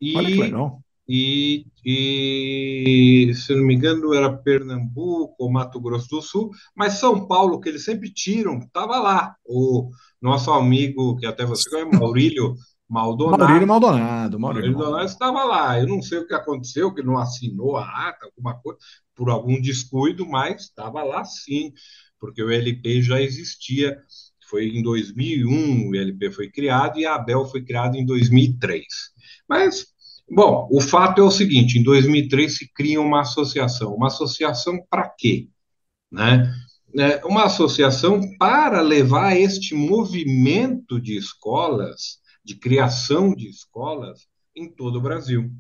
E, 0.00 0.16
Olha 0.16 0.26
que 0.26 0.40
legal. 0.40 0.80
E, 1.12 1.66
e, 1.84 3.32
se 3.34 3.54
não 3.54 3.64
me 3.64 3.74
engano, 3.74 4.14
era 4.14 4.32
Pernambuco 4.32 5.34
ou 5.38 5.50
Mato 5.50 5.80
Grosso 5.80 6.08
do 6.08 6.22
Sul, 6.22 6.50
mas 6.74 6.94
São 6.94 7.26
Paulo, 7.26 7.60
que 7.60 7.68
eles 7.68 7.84
sempre 7.84 8.12
tiram, 8.12 8.58
estava 8.58 9.00
lá. 9.00 9.34
O 9.44 9.90
nosso 10.22 10.52
amigo, 10.52 11.16
que 11.16 11.26
até 11.26 11.44
você 11.44 11.68
conhece, 11.68 11.90
Maurílio 11.98 12.54
Maldonado. 12.90 13.38
Maurílio 13.38 13.68
Maldonado. 13.68 14.40
Maurílio 14.40 14.72
Maldonado 14.76 15.06
estava 15.06 15.44
lá. 15.44 15.78
Eu 15.78 15.86
não 15.86 16.02
sei 16.02 16.18
o 16.18 16.26
que 16.26 16.34
aconteceu, 16.34 16.92
que 16.92 17.02
não 17.02 17.16
assinou 17.16 17.76
a 17.76 18.08
ata, 18.08 18.26
alguma 18.26 18.58
coisa, 18.60 18.78
por 19.14 19.30
algum 19.30 19.60
descuido, 19.60 20.26
mas 20.26 20.62
estava 20.62 21.04
lá 21.04 21.24
sim, 21.24 21.72
porque 22.18 22.42
o 22.42 22.50
LP 22.50 23.00
já 23.00 23.22
existia. 23.22 23.96
Foi 24.48 24.66
em 24.66 24.82
2001 24.82 25.88
o 25.88 25.94
LP 25.94 26.32
foi 26.32 26.50
criado 26.50 26.98
e 26.98 27.06
a 27.06 27.14
Abel 27.14 27.46
foi 27.46 27.62
criado 27.62 27.96
em 27.96 28.04
2003. 28.04 28.84
Mas, 29.48 29.86
bom, 30.28 30.68
o 30.72 30.80
fato 30.80 31.20
é 31.20 31.24
o 31.24 31.30
seguinte: 31.30 31.78
em 31.78 31.84
2003 31.84 32.56
se 32.56 32.72
cria 32.74 33.00
uma 33.00 33.20
associação. 33.20 33.94
Uma 33.94 34.08
associação 34.08 34.84
para 34.90 35.08
quê? 35.16 35.48
Né? 36.10 36.52
É 36.98 37.24
uma 37.24 37.44
associação 37.44 38.20
para 38.36 38.80
levar 38.80 39.36
este 39.36 39.76
movimento 39.76 41.00
de 41.00 41.16
escolas, 41.16 42.19
de 42.44 42.56
criação 42.56 43.34
de 43.34 43.48
escolas, 43.48 44.28
em 44.54 44.70
todo 44.70 44.96
o 44.96 45.02
Brasil. 45.02 45.50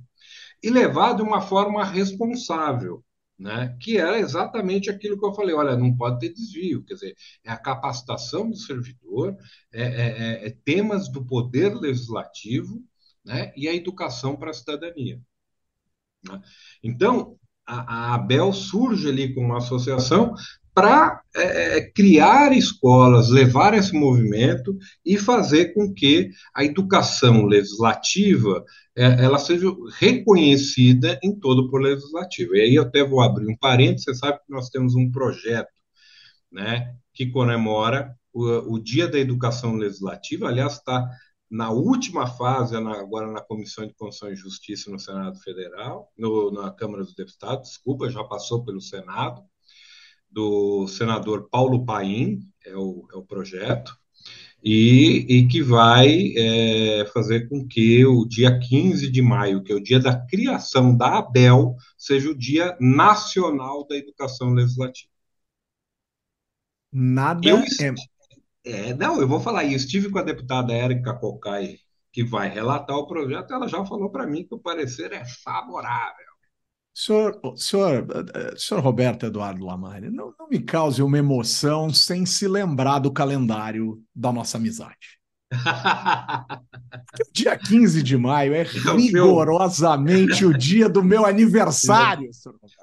E 0.62 0.70
levar 0.70 1.14
de 1.14 1.22
uma 1.22 1.40
forma 1.40 1.84
responsável, 1.84 3.04
né? 3.38 3.76
que 3.80 3.96
era 3.96 4.18
exatamente 4.18 4.90
aquilo 4.90 5.18
que 5.18 5.26
eu 5.26 5.32
falei: 5.32 5.54
olha, 5.54 5.76
não 5.76 5.96
pode 5.96 6.20
ter 6.20 6.34
desvio, 6.34 6.84
quer 6.84 6.94
dizer, 6.94 7.16
é 7.44 7.50
a 7.50 7.56
capacitação 7.56 8.50
do 8.50 8.56
servidor, 8.56 9.36
é, 9.72 9.82
é, 9.82 9.86
é, 9.86 10.46
é 10.46 10.50
temas 10.64 11.10
do 11.10 11.24
poder 11.24 11.74
legislativo 11.74 12.82
né, 13.24 13.52
e 13.56 13.68
a 13.68 13.74
educação 13.74 14.36
para 14.36 14.50
a 14.50 14.54
cidadania. 14.54 15.20
Né? 16.22 16.42
Então, 16.82 17.38
a, 17.66 18.10
a, 18.10 18.14
Abel 18.14 18.52
surge 18.52 19.08
ali 19.08 19.34
com 19.34 19.40
uma 19.40 19.58
associação 19.58 20.34
para 20.74 21.20
é, 21.34 21.78
é, 21.78 21.90
criar 21.90 22.52
escolas, 22.52 23.28
levar 23.28 23.74
esse 23.74 23.92
movimento 23.92 24.76
e 25.04 25.16
fazer 25.16 25.74
com 25.74 25.92
que 25.92 26.30
a 26.54 26.64
educação 26.64 27.44
legislativa 27.44 28.64
é, 28.96 29.24
ela 29.24 29.38
seja 29.38 29.66
reconhecida 29.98 31.18
em 31.22 31.38
todo 31.38 31.68
o 31.70 31.76
legislativo. 31.76 32.54
E 32.54 32.60
aí 32.60 32.74
eu 32.74 32.82
até 32.82 33.04
vou 33.04 33.20
abrir 33.20 33.48
um 33.48 33.56
parênteses, 33.56 34.04
você 34.04 34.14
sabe 34.14 34.38
que 34.38 34.52
nós 34.52 34.68
temos 34.68 34.94
um 34.94 35.10
projeto 35.10 35.68
né, 36.50 36.94
que 37.12 37.26
comemora 37.26 38.14
o, 38.32 38.74
o 38.74 38.78
Dia 38.78 39.08
da 39.08 39.18
Educação 39.18 39.74
Legislativa, 39.74 40.48
aliás, 40.48 40.74
está 40.74 41.08
na 41.50 41.70
última 41.70 42.28
fase, 42.28 42.76
agora 42.76 43.26
na 43.26 43.40
Comissão 43.40 43.84
de 43.84 43.94
Constituição 43.94 44.32
e 44.32 44.36
Justiça 44.36 44.88
no 44.90 45.00
Senado 45.00 45.36
Federal, 45.40 46.08
no, 46.16 46.52
na 46.52 46.70
Câmara 46.70 47.02
dos 47.02 47.14
Deputados, 47.14 47.70
desculpa, 47.70 48.08
já 48.08 48.22
passou 48.22 48.64
pelo 48.64 48.80
Senado, 48.80 49.42
do 50.30 50.86
senador 50.88 51.48
Paulo 51.50 51.84
Paim, 51.84 52.40
é 52.64 52.76
o, 52.76 53.06
é 53.12 53.16
o 53.16 53.22
projeto, 53.22 53.96
e, 54.62 55.26
e 55.28 55.48
que 55.48 55.62
vai 55.62 56.32
é, 56.36 57.06
fazer 57.12 57.48
com 57.48 57.66
que 57.66 58.04
o 58.04 58.26
dia 58.26 58.58
15 58.58 59.10
de 59.10 59.22
maio, 59.22 59.62
que 59.62 59.72
é 59.72 59.74
o 59.74 59.82
dia 59.82 59.98
da 59.98 60.14
criação 60.26 60.96
da 60.96 61.18
ABEL, 61.18 61.74
seja 61.96 62.30
o 62.30 62.36
Dia 62.36 62.76
Nacional 62.78 63.86
da 63.86 63.96
Educação 63.96 64.50
Legislativa. 64.50 65.10
Nada 66.92 67.48
eu, 67.48 67.58
é 67.58 67.94
é, 68.64 68.94
não, 68.94 69.20
eu 69.20 69.28
vou 69.28 69.40
falar. 69.40 69.64
E 69.64 69.74
estive 69.74 70.10
com 70.10 70.18
a 70.18 70.22
deputada 70.22 70.72
Érica 70.72 71.14
Cocai, 71.14 71.78
que 72.12 72.24
vai 72.24 72.48
relatar 72.48 72.96
o 72.96 73.06
projeto, 73.06 73.52
ela 73.54 73.68
já 73.68 73.84
falou 73.84 74.10
para 74.10 74.26
mim 74.26 74.44
que 74.44 74.54
o 74.54 74.58
parecer 74.58 75.12
é 75.12 75.24
favorável. 75.24 76.29
Senhor, 76.92 77.40
senhor, 77.56 78.06
senhor 78.56 78.82
Roberto 78.82 79.24
Eduardo 79.24 79.64
Lamari, 79.64 80.10
não, 80.10 80.34
não 80.38 80.48
me 80.48 80.60
cause 80.60 81.02
uma 81.02 81.18
emoção 81.18 81.92
sem 81.92 82.26
se 82.26 82.48
lembrar 82.48 82.98
do 82.98 83.12
calendário 83.12 84.02
da 84.14 84.32
nossa 84.32 84.58
amizade. 84.58 85.20
o 85.52 87.32
dia 87.32 87.58
15 87.58 88.02
de 88.04 88.16
maio 88.16 88.54
é, 88.54 88.60
é 88.60 88.62
rigorosamente 88.62 90.44
o 90.44 90.56
dia 90.56 90.88
do 90.88 91.02
meu 91.02 91.26
aniversário. 91.26 92.30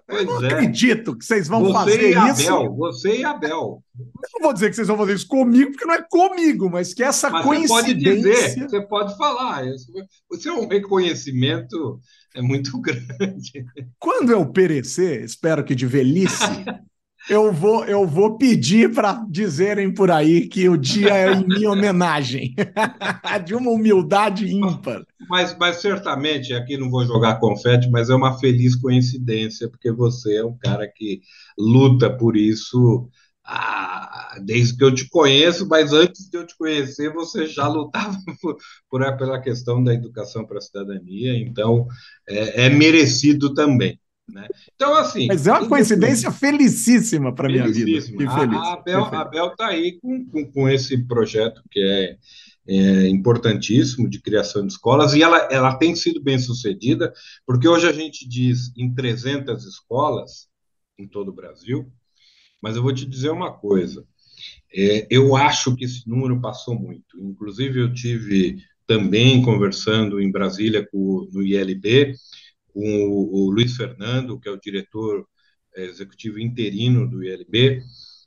Eu 0.09 0.25
não 0.25 0.43
é. 0.43 0.47
acredito 0.47 1.17
que 1.17 1.23
vocês 1.23 1.47
vão 1.47 1.63
você 1.63 1.73
fazer 1.73 2.11
e 2.11 2.15
Abel, 2.15 2.33
isso. 2.33 2.75
Você 2.75 3.17
e 3.19 3.23
Abel. 3.23 3.81
Eu 3.97 4.29
não 4.33 4.41
vou 4.41 4.53
dizer 4.53 4.69
que 4.69 4.75
vocês 4.75 4.87
vão 4.87 4.97
fazer 4.97 5.13
isso 5.13 5.27
comigo, 5.27 5.71
porque 5.71 5.85
não 5.85 5.93
é 5.93 6.01
comigo, 6.09 6.69
mas 6.69 6.93
que 6.93 7.03
essa 7.03 7.29
mas 7.29 7.45
coincidência. 7.45 7.85
Você 7.85 7.85
pode 7.85 8.23
dizer, 8.23 8.69
você 8.69 8.81
pode 8.81 9.17
falar. 9.17 9.65
Isso 9.65 10.49
é 10.49 10.51
um 10.51 10.67
reconhecimento 10.67 12.01
é 12.37 12.41
muito 12.41 12.79
grande. 12.79 13.65
Quando 13.99 14.31
eu 14.31 14.45
perecer, 14.45 15.23
espero 15.23 15.63
que 15.63 15.73
de 15.73 15.87
velhice, 15.87 16.45
eu 17.29 17.51
vou, 17.51 17.83
eu 17.85 18.07
vou 18.07 18.37
pedir 18.37 18.93
para 18.93 19.25
dizerem 19.27 19.93
por 19.93 20.11
aí 20.11 20.47
que 20.47 20.69
o 20.69 20.77
dia 20.77 21.13
é 21.13 21.33
em 21.33 21.45
minha 21.45 21.71
homenagem, 21.71 22.53
de 23.43 23.55
uma 23.55 23.71
humildade 23.71 24.47
ímpar. 24.47 25.03
Mas, 25.27 25.57
mas 25.59 25.77
certamente, 25.81 26.53
aqui 26.53 26.77
não 26.77 26.89
vou 26.89 27.05
jogar 27.05 27.39
confete, 27.39 27.89
mas 27.89 28.09
é 28.09 28.15
uma 28.15 28.37
feliz 28.37 28.75
coincidência, 28.75 29.67
porque 29.67 29.91
você 29.91 30.37
é 30.37 30.45
um 30.45 30.55
cara 30.57 30.87
que 30.87 31.21
luta 31.57 32.09
por 32.09 32.37
isso 32.37 33.09
ah, 33.49 34.37
desde 34.43 34.75
que 34.75 34.83
eu 34.83 34.93
te 34.93 35.07
conheço, 35.07 35.65
mas 35.69 35.93
antes 35.93 36.29
de 36.29 36.37
eu 36.37 36.45
te 36.45 36.55
conhecer, 36.57 37.13
você 37.13 37.47
já 37.47 37.65
lutava 37.65 38.17
por, 38.41 38.57
por 38.89 39.17
pela 39.17 39.41
questão 39.41 39.81
da 39.81 39.93
educação 39.93 40.45
para 40.45 40.57
a 40.57 40.61
cidadania, 40.61 41.37
então 41.37 41.87
é, 42.27 42.65
é 42.65 42.69
merecido 42.69 43.53
também. 43.53 43.97
Né? 44.29 44.45
Então, 44.75 44.93
assim. 44.95 45.27
Mas 45.27 45.47
é 45.47 45.53
uma 45.53 45.69
coincidência 45.69 46.29
felicíssima 46.29 47.33
para 47.33 47.47
minha 47.47 47.71
vida. 47.71 48.01
Feliz. 48.01 48.27
A, 48.27 48.73
Abel 49.21 49.47
está 49.47 49.67
aí 49.67 49.97
com, 50.01 50.25
com, 50.25 50.51
com, 50.51 50.67
esse 50.67 50.97
projeto 51.05 51.61
que 51.71 51.79
é, 51.79 52.17
é, 52.67 53.07
importantíssimo 53.07 54.09
de 54.09 54.21
criação 54.21 54.67
de 54.67 54.73
escolas 54.73 55.13
e 55.13 55.23
ela, 55.23 55.47
ela 55.49 55.77
tem 55.77 55.95
sido 55.95 56.21
bem 56.21 56.37
sucedida, 56.37 57.13
porque 57.45 57.69
hoje 57.69 57.87
a 57.87 57.93
gente 57.93 58.27
diz 58.27 58.73
em 58.75 58.93
300 58.93 59.63
escolas 59.65 60.49
em 60.97 61.07
todo 61.07 61.29
o 61.29 61.33
Brasil, 61.33 61.89
mas 62.61 62.75
eu 62.75 62.83
vou 62.83 62.93
te 62.93 63.05
dizer 63.05 63.29
uma 63.29 63.51
coisa. 63.51 64.05
É, 64.73 65.07
eu 65.09 65.35
acho 65.35 65.75
que 65.75 65.85
esse 65.85 66.07
número 66.07 66.39
passou 66.41 66.75
muito. 66.75 67.19
Inclusive, 67.19 67.79
eu 67.79 67.93
tive 67.93 68.57
também 68.85 69.41
conversando 69.41 70.21
em 70.21 70.31
Brasília 70.31 70.87
com, 70.89 71.27
no 71.31 71.43
ILB 71.43 72.15
com 72.77 73.07
o, 73.09 73.47
o 73.47 73.51
Luiz 73.51 73.75
Fernando, 73.75 74.39
que 74.39 74.47
é 74.47 74.51
o 74.51 74.59
diretor 74.59 75.27
é, 75.75 75.85
executivo 75.85 76.39
interino 76.39 77.09
do 77.09 77.23
ILB, 77.23 77.81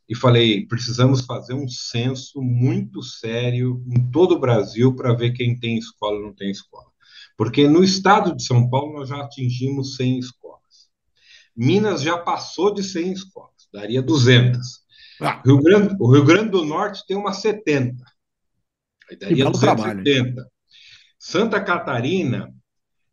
e 0.09 0.17
falei: 0.17 0.67
precisamos 0.67 1.25
fazer 1.25 1.55
um 1.55 1.69
censo 1.69 2.43
muito 2.43 3.01
sério 3.03 3.83
em 3.87 4.11
todo 4.11 4.35
o 4.35 4.41
Brasil 4.41 4.95
para 4.95 5.15
ver 5.15 5.33
quem 5.33 5.59
tem 5.59 5.79
escola 5.79 6.19
e 6.19 6.23
não 6.23 6.35
tem 6.35 6.51
escola. 6.51 6.91
Porque 7.37 7.67
no 7.69 7.83
estado 7.85 8.35
de 8.37 8.45
São 8.45 8.69
Paulo 8.69 8.99
nós 8.99 9.09
já 9.09 9.21
atingimos 9.21 9.97
100 9.97 10.19
escolas. 10.19 10.61
Minas 11.57 12.03
já 12.03 12.19
passou 12.19 12.75
de 12.75 12.83
100 12.83 13.13
escolas. 13.13 13.50
Daria 13.73 14.03
200. 14.03 14.81
Ah. 15.21 15.43
Rio 15.45 15.59
Grande, 15.59 15.97
o 15.99 16.11
Rio 16.11 16.25
Grande 16.25 16.51
do 16.51 16.65
Norte 16.65 17.05
tem 17.07 17.17
umas 17.17 17.39
70. 17.39 18.03
Aí 19.11 19.17
daria 19.17 19.45
270. 19.51 20.47
Santa 21.19 21.61
Catarina 21.63 22.53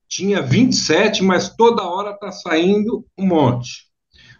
tinha 0.08 0.42
27, 0.42 1.22
mas 1.22 1.56
toda 1.56 1.84
hora 1.84 2.12
está 2.12 2.32
saindo 2.32 3.06
um 3.18 3.28
monte. 3.28 3.88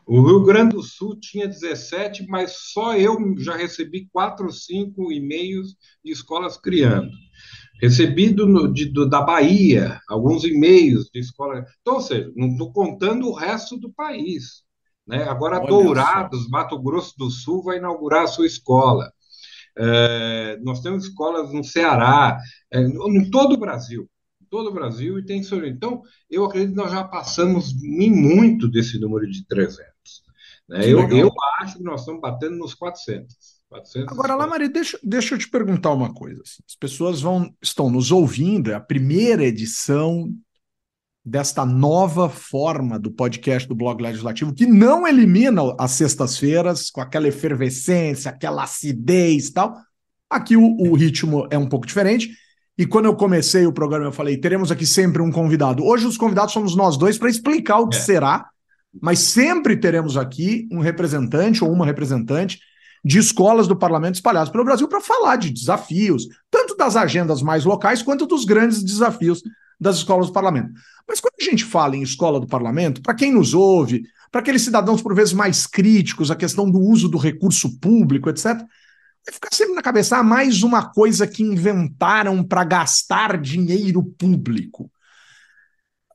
O 0.06 0.26
Rio 0.26 0.42
Grande 0.46 0.76
do 0.76 0.82
Sul 0.82 1.20
tinha 1.20 1.46
17, 1.46 2.26
mas 2.28 2.72
só 2.72 2.96
eu 2.96 3.18
já 3.38 3.58
recebi 3.58 4.08
4 4.14 4.46
ou 4.46 4.52
5 4.52 5.12
e-mails 5.12 5.76
de 6.04 6.14
escolas 6.14 6.56
criando. 6.56 7.12
Recebi 7.82 8.30
do, 8.30 8.72
de, 8.72 8.86
do, 8.86 9.08
da 9.08 9.22
Bahia 9.22 10.00
alguns 10.08 10.46
e-mails 10.46 11.10
de 11.14 11.20
escola. 11.20 11.66
Então, 11.82 11.96
ou 11.96 12.02
seja, 12.02 12.32
não 12.38 12.52
estou 12.52 12.72
contando 12.72 13.28
o 13.28 13.34
resto 13.34 13.78
do 13.78 13.92
país. 13.92 14.64
Né? 15.08 15.24
Agora, 15.24 15.60
Olha 15.60 15.68
Dourados. 15.68 16.50
Mato 16.50 16.78
Grosso 16.80 17.14
do 17.18 17.30
Sul, 17.30 17.64
vai 17.64 17.78
inaugurar 17.78 18.24
a 18.24 18.28
sua 18.28 18.46
escola. 18.46 19.12
É, 19.78 20.58
nós 20.62 20.82
temos 20.82 21.06
escolas 21.06 21.54
no 21.54 21.64
Ceará, 21.64 22.38
é, 22.72 22.82
em 22.82 23.30
todo 23.30 23.54
o 23.54 23.60
Brasil 23.60 24.10
todo 24.50 24.70
o 24.70 24.74
Brasil 24.74 25.20
e 25.20 25.26
tem 25.26 25.42
Então, 25.68 26.02
eu 26.30 26.46
acredito 26.46 26.72
que 26.72 26.78
nós 26.78 26.92
já 26.92 27.04
passamos 27.04 27.72
em 27.84 28.10
muito 28.10 28.68
desse 28.68 29.00
número 29.00 29.30
de 29.30 29.46
300. 29.46 29.86
Né? 30.70 30.86
Eu, 30.86 31.08
eu 31.10 31.32
acho 31.62 31.78
que 31.78 31.84
nós 31.84 32.02
estamos 32.02 32.22
batendo 32.22 32.58
nos 32.58 32.74
400. 32.74 33.36
400 33.70 34.12
Agora, 34.12 34.36
lá, 34.36 34.48
Maria, 34.48 34.70
deixa, 34.70 34.98
deixa 35.04 35.36
eu 35.36 35.40
te 35.40 35.50
perguntar 35.50 35.92
uma 35.92 36.14
coisa. 36.14 36.42
Assim. 36.42 36.64
As 36.68 36.76
pessoas 36.76 37.22
vão 37.22 37.54
estão 37.62 37.90
nos 37.90 38.12
ouvindo, 38.12 38.72
é 38.72 38.76
a 38.76 38.80
primeira 38.80 39.44
edição 39.44 40.32
desta 41.28 41.66
nova 41.66 42.30
forma 42.30 42.98
do 42.98 43.12
podcast 43.12 43.68
do 43.68 43.76
Blog 43.76 44.02
Legislativo, 44.02 44.54
que 44.54 44.66
não 44.66 45.08
elimina 45.08 45.62
as 45.78 45.92
sextas-feiras 45.92 46.90
com 46.90 47.02
aquela 47.02 47.28
efervescência, 47.28 48.32
aquela 48.32 48.64
acidez 48.64 49.48
e 49.48 49.54
tal. 49.54 49.76
Aqui 50.30 50.56
o, 50.56 50.78
o 50.78 50.96
ritmo 50.96 51.48
é 51.52 51.58
um 51.58 51.68
pouco 51.68 51.86
diferente 51.86 52.32
e 52.78 52.86
quando 52.86 53.06
eu 53.06 53.16
comecei 53.16 53.66
o 53.66 53.74
programa, 53.74 54.06
eu 54.06 54.12
falei: 54.12 54.38
teremos 54.38 54.72
aqui 54.72 54.86
sempre 54.86 55.22
um 55.22 55.32
convidado. 55.32 55.84
Hoje, 55.84 56.06
os 56.06 56.18
convidados 56.18 56.54
somos 56.54 56.76
nós 56.76 56.96
dois 56.96 57.18
para 57.18 57.30
explicar 57.30 57.80
o 57.80 57.90
que 57.90 57.98
é. 57.98 58.00
será, 58.00 58.48
mas 59.02 59.20
sempre 59.20 59.76
teremos 59.76 60.16
aqui 60.16 60.68
um 60.72 60.80
representante 60.80 61.64
ou 61.64 61.72
uma 61.72 61.86
representante 61.86 62.60
de 63.04 63.20
escolas 63.20 63.68
do 63.68 63.76
parlamento 63.76 64.16
espalhadas 64.16 64.50
pelo 64.50 64.66
Brasil 64.66 64.88
para 64.88 65.02
falar 65.02 65.36
de 65.38 65.50
desafios, 65.50 66.28
tanto 66.50 66.76
das 66.76 66.96
agendas 66.96 67.42
mais 67.42 67.66
locais 67.66 68.02
quanto 68.02 68.26
dos 68.26 68.46
grandes 68.46 68.84
desafios 68.84 69.42
das 69.80 69.98
escolas 69.98 70.28
do 70.28 70.34
parlamento. 70.34 70.72
Mas 71.08 71.20
quando 71.20 71.36
a 71.40 71.44
gente 71.44 71.64
fala 71.64 71.96
em 71.96 72.02
escola 72.02 72.40
do 72.40 72.48
parlamento, 72.48 73.02
para 73.02 73.14
quem 73.14 73.32
nos 73.32 73.54
ouve, 73.54 74.04
para 74.32 74.42
aqueles 74.42 74.62
cidadãos 74.62 75.02
por 75.02 75.16
vezes 75.16 75.34
mais 75.34 75.66
críticos, 75.66 76.32
a 76.32 76.36
questão 76.36 76.70
do 76.70 76.80
uso 76.80 77.08
do 77.08 77.18
recurso 77.18 77.80
público, 77.80 78.30
etc., 78.30 78.62
ficar 79.32 79.50
sempre 79.52 79.76
na 79.76 79.82
cabeça, 79.82 80.18
ah, 80.18 80.24
mais 80.24 80.64
uma 80.64 80.90
coisa 80.90 81.28
que 81.28 81.44
inventaram 81.44 82.44
para 82.44 82.64
gastar 82.64 83.38
dinheiro 83.38 84.04
público. 84.04 84.90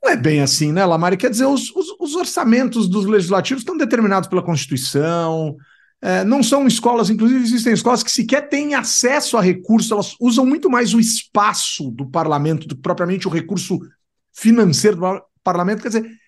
Não 0.03 0.11
é 0.11 0.17
bem 0.17 0.41
assim, 0.41 0.73
né, 0.73 0.85
Lamari? 0.85 1.17
Quer 1.17 1.31
dizer, 1.31 1.47
os, 1.47 1.71
os, 1.77 1.95
os 2.01 2.15
orçamentos 2.17 2.89
dos 2.89 3.05
legislativos 3.05 3.63
estão 3.63 3.77
determinados 3.77 4.29
pela 4.29 4.43
Constituição, 4.43 5.57
é, 6.03 6.25
não 6.25 6.43
são 6.43 6.67
escolas, 6.67 7.09
inclusive 7.09 7.45
existem 7.45 7.73
escolas 7.73 8.03
que 8.03 8.11
sequer 8.11 8.49
têm 8.49 8.75
acesso 8.75 9.37
a 9.37 9.41
recursos, 9.41 9.91
elas 9.91 10.17
usam 10.21 10.45
muito 10.45 10.69
mais 10.69 10.93
o 10.93 11.01
espaço 11.01 11.91
do 11.93 12.11
parlamento 12.11 12.67
do 12.67 12.75
que 12.75 12.83
propriamente 12.83 13.29
o 13.29 13.31
recurso 13.31 13.79
financeiro 14.33 14.97
do 14.97 15.23
parlamento. 15.45 15.83
Quer 15.83 15.89
dizer, 15.89 16.23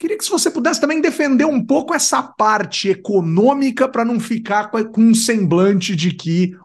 Queria 0.00 0.16
que 0.16 0.24
se 0.24 0.30
você 0.30 0.50
pudesse 0.50 0.80
também 0.80 0.98
defender 0.98 1.44
um 1.44 1.62
pouco 1.62 1.92
essa 1.92 2.22
parte 2.22 2.88
econômica 2.88 3.86
para 3.86 4.02
não 4.02 4.18
ficar 4.18 4.70
com 4.70 4.80
um 4.96 5.14
semblante 5.14 5.94
de 5.94 6.14
que. 6.14 6.56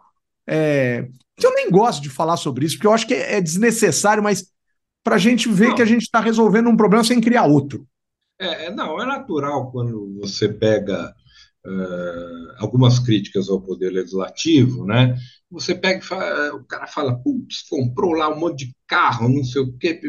É... 0.46 1.06
Eu 1.42 1.52
nem 1.52 1.70
gosto 1.70 2.02
de 2.02 2.08
falar 2.08 2.38
sobre 2.38 2.64
isso, 2.64 2.76
porque 2.76 2.86
eu 2.86 2.94
acho 2.94 3.06
que 3.06 3.12
é 3.12 3.38
desnecessário, 3.42 4.22
mas 4.22 4.50
para 5.04 5.16
a 5.16 5.18
gente 5.18 5.50
ver 5.50 5.68
não. 5.68 5.74
que 5.74 5.82
a 5.82 5.86
gente 5.86 6.04
está 6.04 6.18
resolvendo 6.18 6.70
um 6.70 6.76
problema 6.76 7.04
sem 7.04 7.20
criar 7.20 7.44
outro. 7.44 7.86
É, 8.40 8.66
é, 8.66 8.70
não, 8.74 8.98
é 8.98 9.04
natural 9.04 9.70
quando 9.70 10.18
você 10.18 10.48
pega 10.48 11.14
uh, 11.66 12.54
algumas 12.58 12.98
críticas 12.98 13.48
ao 13.48 13.60
poder 13.60 13.90
legislativo, 13.90 14.84
né? 14.84 15.16
você 15.50 15.74
pega 15.74 16.00
e 16.00 16.02
fala, 16.02 16.54
o 16.56 16.64
cara 16.64 16.86
fala, 16.86 17.16
putz, 17.18 17.62
comprou 17.68 18.12
lá 18.12 18.28
um 18.28 18.38
monte 18.38 18.66
de 18.66 18.76
carro, 18.86 19.28
não 19.28 19.44
sei 19.44 19.62
o 19.62 19.72
quê, 19.78 20.00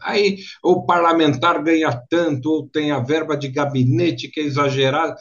aí 0.00 0.38
o 0.62 0.84
parlamentar 0.84 1.62
ganha 1.62 1.90
tanto, 2.08 2.50
ou 2.50 2.68
tem 2.68 2.90
a 2.90 3.00
verba 3.00 3.36
de 3.36 3.48
gabinete 3.48 4.28
que 4.28 4.40
é 4.40 4.44
exagerada. 4.44 5.16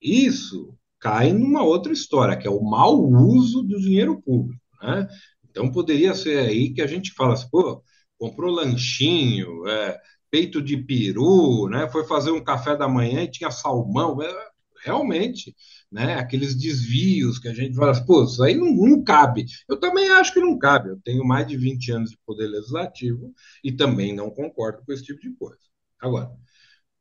Isso 0.00 0.74
cai 1.00 1.32
numa 1.32 1.62
outra 1.62 1.92
história, 1.92 2.36
que 2.36 2.46
é 2.46 2.50
o 2.50 2.62
mau 2.62 3.00
uso 3.02 3.62
do 3.62 3.80
dinheiro 3.80 4.20
público. 4.22 4.60
Né? 4.82 5.08
Então 5.50 5.72
poderia 5.72 6.14
ser 6.14 6.38
aí 6.38 6.72
que 6.72 6.82
a 6.82 6.86
gente 6.86 7.12
fala 7.12 7.34
assim, 7.34 7.48
pô, 7.50 7.82
comprou 8.18 8.52
lanchinho, 8.52 9.66
é, 9.66 9.98
peito 10.36 10.60
de 10.60 10.76
peru, 10.76 11.68
né? 11.68 11.88
foi 11.88 12.04
fazer 12.04 12.30
um 12.30 12.44
café 12.44 12.76
da 12.76 12.86
manhã 12.86 13.22
e 13.22 13.30
tinha 13.30 13.50
salmão. 13.50 14.20
É, 14.22 14.56
realmente 14.84 15.54
né? 15.90 16.14
Aqueles 16.16 16.54
desvios 16.54 17.38
que 17.38 17.48
a 17.48 17.54
gente 17.54 17.74
fala, 17.74 18.04
pô, 18.04 18.24
isso 18.24 18.42
aí 18.42 18.54
não, 18.54 18.70
não 18.70 19.02
cabe. 19.02 19.46
Eu 19.68 19.78
também 19.78 20.10
acho 20.10 20.32
que 20.32 20.40
não 20.40 20.58
cabe. 20.58 20.90
Eu 20.90 21.00
tenho 21.02 21.24
mais 21.24 21.46
de 21.46 21.56
20 21.56 21.92
anos 21.92 22.10
de 22.10 22.18
poder 22.26 22.48
legislativo 22.48 23.32
e 23.62 23.72
também 23.72 24.14
não 24.14 24.30
concordo 24.30 24.82
com 24.84 24.92
esse 24.92 25.04
tipo 25.04 25.20
de 25.20 25.30
coisa. 25.36 25.60
Agora, 26.00 26.30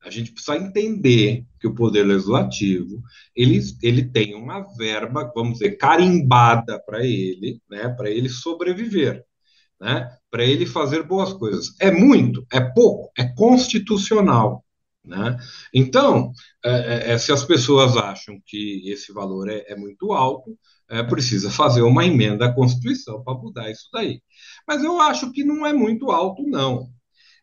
a 0.01 0.09
gente 0.09 0.31
precisa 0.31 0.57
entender 0.57 1.45
que 1.59 1.67
o 1.67 1.73
poder 1.73 2.03
legislativo 2.03 3.01
ele, 3.35 3.59
ele 3.81 4.05
tem 4.05 4.35
uma 4.35 4.61
verba, 4.77 5.31
vamos 5.35 5.59
dizer, 5.59 5.77
carimbada 5.77 6.79
para 6.85 7.03
ele, 7.05 7.61
né, 7.69 7.89
para 7.89 8.09
ele 8.09 8.29
sobreviver, 8.29 9.25
né, 9.79 10.09
para 10.29 10.43
ele 10.43 10.65
fazer 10.65 11.03
boas 11.03 11.33
coisas. 11.33 11.75
É 11.79 11.91
muito, 11.91 12.45
é 12.51 12.59
pouco, 12.59 13.11
é 13.17 13.23
constitucional. 13.35 14.63
Né? 15.03 15.37
Então, 15.73 16.31
é, 16.63 16.71
é, 16.71 17.11
é, 17.11 17.17
se 17.17 17.31
as 17.31 17.43
pessoas 17.43 17.95
acham 17.95 18.41
que 18.45 18.89
esse 18.89 19.13
valor 19.13 19.49
é, 19.49 19.63
é 19.67 19.75
muito 19.75 20.11
alto, 20.13 20.57
é, 20.89 21.03
precisa 21.03 21.49
fazer 21.51 21.81
uma 21.83 22.05
emenda 22.05 22.45
à 22.45 22.53
Constituição 22.53 23.23
para 23.23 23.37
mudar 23.37 23.69
isso 23.69 23.87
daí. 23.93 24.21
Mas 24.67 24.83
eu 24.83 24.99
acho 24.99 25.31
que 25.31 25.43
não 25.43 25.65
é 25.65 25.73
muito 25.73 26.11
alto, 26.11 26.43
não. 26.43 26.89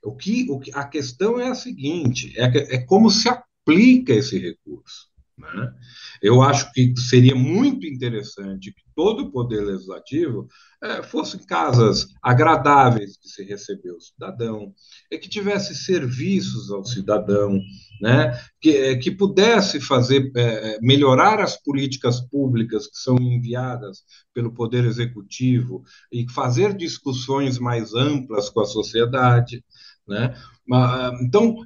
O 0.05 0.17
que, 0.17 0.51
o 0.51 0.59
que 0.59 0.73
a 0.75 0.85
questão 0.85 1.41
é 1.41 1.49
a 1.49 1.55
seguinte: 1.55 2.33
é, 2.37 2.77
é 2.77 2.79
como 2.85 3.11
se 3.11 3.29
aplica 3.29 4.13
esse 4.13 4.39
recurso. 4.39 5.12
Né? 5.39 5.75
Eu 6.21 6.43
acho 6.43 6.71
que 6.73 6.95
seria 6.97 7.35
muito 7.35 7.87
interessante 7.87 8.73
que 8.73 8.83
todo 8.95 9.25
o 9.25 9.33
poder 9.33 9.63
legislativo 9.63 10.47
é, 10.83 11.03
fossem 11.03 11.41
casas 11.45 12.07
agradáveis 12.23 13.17
de 13.17 13.31
se 13.31 13.43
receber 13.43 13.93
o 13.93 14.01
cidadão, 14.01 14.75
é 15.11 15.17
que 15.17 15.29
tivesse 15.29 15.75
serviços 15.75 16.71
ao 16.71 16.85
cidadão, 16.85 17.59
né? 18.01 18.39
que, 18.61 18.77
é, 18.77 18.97
que 18.97 19.11
pudesse 19.11 19.81
fazer 19.81 20.31
é, 20.37 20.79
melhorar 20.81 21.41
as 21.41 21.61
políticas 21.61 22.21
públicas 22.21 22.87
que 22.87 22.99
são 22.99 23.17
enviadas 23.17 24.03
pelo 24.35 24.53
poder 24.53 24.85
executivo 24.85 25.83
e 26.11 26.29
fazer 26.31 26.77
discussões 26.77 27.59
mais 27.59 27.95
amplas 27.95 28.51
com 28.51 28.61
a 28.61 28.67
sociedade. 28.67 29.65
Né? 30.07 30.35
Então, 31.21 31.57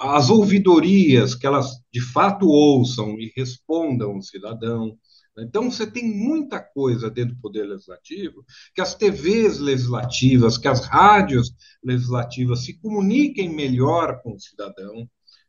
as 0.00 0.30
ouvidorias, 0.30 1.34
que 1.34 1.46
elas 1.46 1.80
de 1.92 2.00
fato 2.00 2.46
ouçam 2.46 3.18
e 3.18 3.32
respondam 3.36 4.12
ao 4.12 4.22
cidadão. 4.22 4.96
Né? 5.36 5.44
Então, 5.46 5.70
você 5.70 5.86
tem 5.86 6.04
muita 6.04 6.60
coisa 6.60 7.10
dentro 7.10 7.34
do 7.34 7.40
Poder 7.40 7.64
Legislativo, 7.64 8.44
que 8.74 8.80
as 8.80 8.94
TVs 8.94 9.58
legislativas, 9.58 10.58
que 10.58 10.68
as 10.68 10.84
rádios 10.84 11.52
legislativas 11.82 12.64
se 12.64 12.74
comuniquem 12.80 13.48
melhor 13.54 14.20
com 14.22 14.34
o 14.34 14.40
cidadão, 14.40 15.08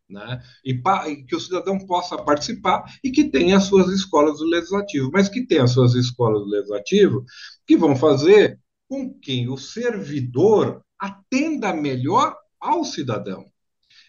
né? 0.09 0.41
E, 0.65 0.71
e, 1.07 1.23
que 1.23 1.35
o 1.35 1.39
cidadão 1.39 1.77
possa 1.77 2.17
participar 2.17 2.83
e 3.03 3.11
que 3.11 3.25
tenha 3.25 3.57
as 3.57 3.65
suas 3.65 3.89
escolas 3.89 4.39
do 4.39 4.45
legislativo, 4.45 5.11
mas 5.13 5.29
que 5.29 5.45
tenha 5.45 5.63
as 5.63 5.71
suas 5.71 5.93
escolas 5.93 6.41
do 6.43 6.49
legislativo 6.49 7.23
que 7.67 7.77
vão 7.77 7.95
fazer 7.95 8.59
com 8.87 9.13
que 9.13 9.47
o 9.47 9.55
servidor 9.55 10.83
atenda 10.99 11.71
melhor 11.71 12.35
ao 12.59 12.83
cidadão. 12.83 13.45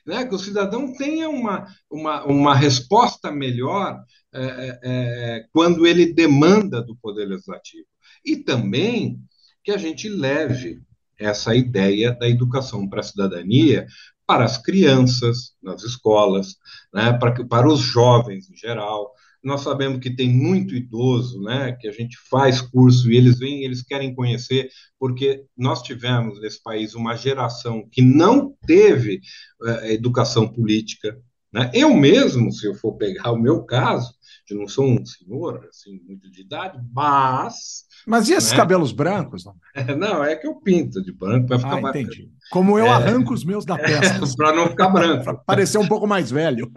Né? 0.06 0.24
Que 0.24 0.34
o 0.34 0.38
cidadão 0.38 0.92
tenha 0.94 1.28
uma, 1.28 1.66
uma, 1.90 2.24
uma 2.24 2.54
resposta 2.54 3.30
melhor 3.30 4.02
é, 4.32 4.42
é, 4.42 4.80
é, 4.82 5.46
quando 5.52 5.86
ele 5.86 6.12
demanda 6.12 6.82
do 6.82 6.96
Poder 6.96 7.26
Legislativo. 7.26 7.86
E 8.24 8.36
também 8.36 9.20
que 9.62 9.70
a 9.70 9.76
gente 9.76 10.08
leve 10.08 10.80
essa 11.18 11.54
ideia 11.54 12.12
da 12.12 12.28
educação 12.28 12.88
para 12.88 13.00
a 13.00 13.04
cidadania 13.04 13.86
para 14.26 14.44
as 14.44 14.56
crianças 14.56 15.54
nas 15.60 15.82
escolas, 15.82 16.54
né, 16.94 17.12
para, 17.12 17.44
para 17.44 17.66
os 17.66 17.80
jovens 17.80 18.48
em 18.48 18.56
geral, 18.56 19.12
nós 19.42 19.62
sabemos 19.62 20.00
que 20.00 20.14
tem 20.14 20.28
muito 20.28 20.74
idoso, 20.74 21.40
né, 21.40 21.76
que 21.80 21.88
a 21.88 21.92
gente 21.92 22.16
faz 22.28 22.60
curso 22.60 23.10
e 23.10 23.16
eles 23.16 23.38
vêm, 23.38 23.64
eles 23.64 23.82
querem 23.82 24.14
conhecer, 24.14 24.68
porque 24.98 25.44
nós 25.56 25.82
tivemos 25.82 26.40
nesse 26.40 26.62
país 26.62 26.94
uma 26.94 27.16
geração 27.16 27.88
que 27.90 28.02
não 28.02 28.54
teve 28.66 29.20
uh, 29.62 29.86
educação 29.86 30.46
política, 30.46 31.18
Né? 31.52 31.70
Eu 31.74 31.94
mesmo, 31.94 32.52
se 32.52 32.66
eu 32.66 32.74
for 32.74 32.92
pegar 32.96 33.32
o 33.32 33.38
meu 33.38 33.64
caso, 33.64 34.14
eu 34.48 34.58
não 34.58 34.68
sou 34.68 34.86
um 34.86 35.04
senhor 35.04 35.66
assim, 35.68 36.00
muito 36.06 36.30
de 36.30 36.42
idade, 36.42 36.78
mas. 36.92 37.84
Mas 38.06 38.28
e 38.28 38.32
esses 38.32 38.52
né? 38.52 38.56
cabelos 38.56 38.92
brancos? 38.92 39.44
Não? 39.44 39.54
não, 39.96 40.24
é 40.24 40.36
que 40.36 40.46
eu 40.46 40.56
pinto 40.56 41.02
de 41.02 41.12
branco 41.12 41.48
para 41.48 41.58
ficar 41.58 41.78
ah, 41.78 41.80
mais. 41.80 41.96
Entendi. 41.96 42.30
Como 42.50 42.78
eu 42.78 42.86
é... 42.86 42.90
arranco 42.90 43.32
os 43.32 43.44
meus 43.44 43.64
da 43.64 43.76
testa. 43.76 44.26
para 44.36 44.52
não 44.52 44.68
ficar 44.68 44.88
branco. 44.88 45.24
para 45.24 45.34
parecer 45.34 45.78
um 45.78 45.86
pouco 45.86 46.06
mais 46.06 46.30
velho. 46.30 46.70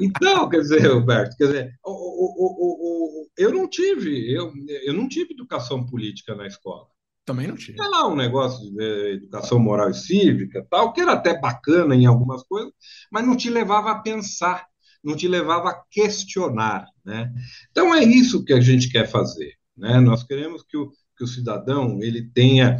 então, 0.00 0.48
quer 0.48 0.60
dizer, 0.60 0.86
Roberto, 0.86 1.36
quer 1.36 1.46
dizer, 1.46 1.74
o, 1.84 1.90
o, 1.90 3.22
o, 3.22 3.28
eu 3.36 3.52
não 3.52 3.68
tive, 3.68 4.30
eu, 4.30 4.52
eu 4.84 4.92
não 4.92 5.08
tive 5.08 5.32
educação 5.32 5.86
política 5.86 6.34
na 6.34 6.46
escola. 6.46 6.86
Também 7.28 7.46
não 7.46 7.56
tinha. 7.56 7.76
Tinha 7.76 7.88
lá 7.90 8.08
um 8.08 8.16
negócio 8.16 8.72
de 8.72 9.12
educação 9.16 9.58
moral 9.58 9.90
e 9.90 9.94
cívica, 9.94 10.66
tal, 10.70 10.94
que 10.94 11.02
era 11.02 11.12
até 11.12 11.38
bacana 11.38 11.94
em 11.94 12.06
algumas 12.06 12.42
coisas, 12.44 12.72
mas 13.12 13.26
não 13.26 13.36
te 13.36 13.50
levava 13.50 13.90
a 13.90 13.98
pensar, 13.98 14.66
não 15.04 15.14
te 15.14 15.28
levava 15.28 15.68
a 15.68 15.82
questionar, 15.90 16.86
né? 17.04 17.30
Então 17.70 17.94
é 17.94 18.02
isso 18.02 18.42
que 18.46 18.54
a 18.54 18.60
gente 18.62 18.88
quer 18.88 19.06
fazer, 19.06 19.52
né? 19.76 20.00
Nós 20.00 20.22
queremos 20.22 20.62
que 20.62 20.78
o, 20.78 20.90
que 21.18 21.24
o 21.24 21.26
cidadão 21.26 22.02
ele 22.02 22.30
tenha 22.30 22.78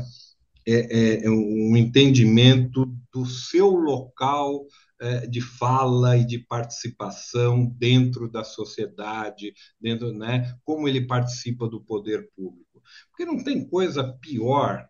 é, 0.66 1.26
é, 1.26 1.30
um 1.30 1.76
entendimento 1.76 2.86
do 3.12 3.26
seu 3.26 3.68
local 3.68 4.64
é, 4.98 5.26
de 5.26 5.42
fala 5.42 6.16
e 6.16 6.24
de 6.24 6.38
participação 6.38 7.66
dentro 7.66 8.30
da 8.30 8.42
sociedade, 8.42 9.52
dentro, 9.78 10.10
né? 10.10 10.54
Como 10.64 10.88
ele 10.88 11.06
participa 11.06 11.68
do 11.68 11.82
poder 11.82 12.30
público. 12.34 12.67
Porque 13.10 13.24
não 13.24 13.42
tem 13.42 13.66
coisa 13.68 14.12
pior 14.20 14.88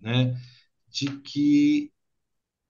né, 0.00 0.36
de 0.88 1.18
que 1.20 1.92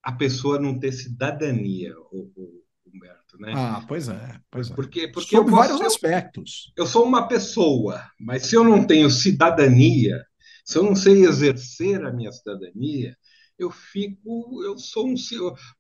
a 0.03 0.13
pessoa 0.13 0.59
não 0.59 0.79
ter 0.79 0.93
cidadania, 0.93 1.93
o, 2.13 2.31
o 2.37 2.63
Humberto. 2.87 3.39
Né? 3.39 3.53
Ah, 3.55 3.85
pois 3.87 4.09
é, 4.09 4.41
pois 4.51 4.71
é. 4.71 4.75
Porque, 4.75 5.09
porque 5.09 5.37
Sob 5.37 5.51
vários 5.51 5.81
aspectos. 5.81 6.73
Eu 6.77 6.87
sou 6.87 7.05
uma 7.05 7.27
pessoa, 7.27 8.03
mas 8.19 8.47
se 8.47 8.55
eu 8.55 8.65
não 8.65 8.87
tenho 8.87 9.11
cidadania, 9.11 10.25
se 10.65 10.79
eu 10.79 10.83
não 10.83 10.95
sei 10.95 11.25
exercer 11.25 12.05
a 12.05 12.13
minha 12.13 12.33
cidadania, 12.33 13.17
eu 13.59 13.71
fico, 13.71 14.63
eu 14.65 14.79
sou 14.79 15.09
um, 15.09 15.15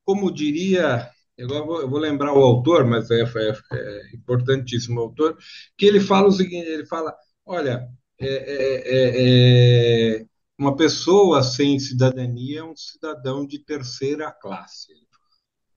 como 0.04 0.32
diria, 0.32 1.11
eu 1.37 1.48
vou, 1.48 1.80
eu 1.80 1.88
vou 1.88 1.98
lembrar 1.98 2.32
o 2.32 2.42
autor, 2.42 2.85
mas 2.87 3.11
é, 3.11 3.22
é, 3.22 3.52
é 3.72 4.14
importantíssimo 4.14 4.98
o 4.98 5.04
autor, 5.04 5.37
que 5.76 5.87
ele 5.87 6.00
fala 6.00 6.28
o 6.28 6.32
seguinte, 6.32 6.66
ele 6.66 6.87
fala, 6.87 7.14
olha, 7.44 7.87
é 8.18 8.26
é, 8.26 8.83
é, 8.87 10.20
é, 10.20 10.26
uma 10.59 10.74
pessoa 10.74 11.42
sem 11.42 11.79
cidadania 11.79 12.61
é 12.61 12.64
um 12.64 12.74
cidadão 12.74 13.46
de 13.46 13.59
terceira 13.59 14.33
classe. 14.33 14.92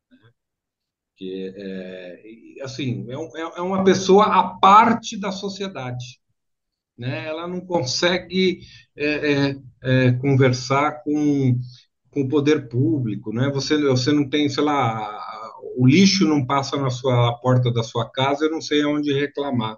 Né? 0.09 0.31
Que 1.17 1.53
é, 1.55 2.63
assim, 2.63 3.05
é, 3.09 3.13
é 3.13 3.61
uma 3.61 3.83
pessoa 3.83 4.25
à 4.25 4.57
parte 4.57 5.19
da 5.19 5.31
sociedade. 5.31 6.19
Né? 6.97 7.27
Ela 7.27 7.47
não 7.47 7.61
consegue 7.61 8.61
conversar 10.21 11.03
com, 11.03 11.57
com 12.11 12.21
o 12.21 12.29
poder 12.29 12.67
público, 12.67 13.33
né? 13.33 13.49
Você, 13.51 13.77
você 13.81 14.11
não 14.11 14.29
tem, 14.29 14.49
sei 14.49 14.63
lá, 14.63 15.17
o 15.77 15.87
lixo 15.87 16.25
não 16.25 16.45
passa 16.45 16.75
na 16.75 16.89
sua 16.89 17.33
porta 17.39 17.71
da 17.71 17.83
sua 17.83 18.09
casa, 18.09 18.45
eu 18.45 18.51
não 18.51 18.61
sei 18.61 18.81
aonde 18.81 19.13
reclamar, 19.13 19.77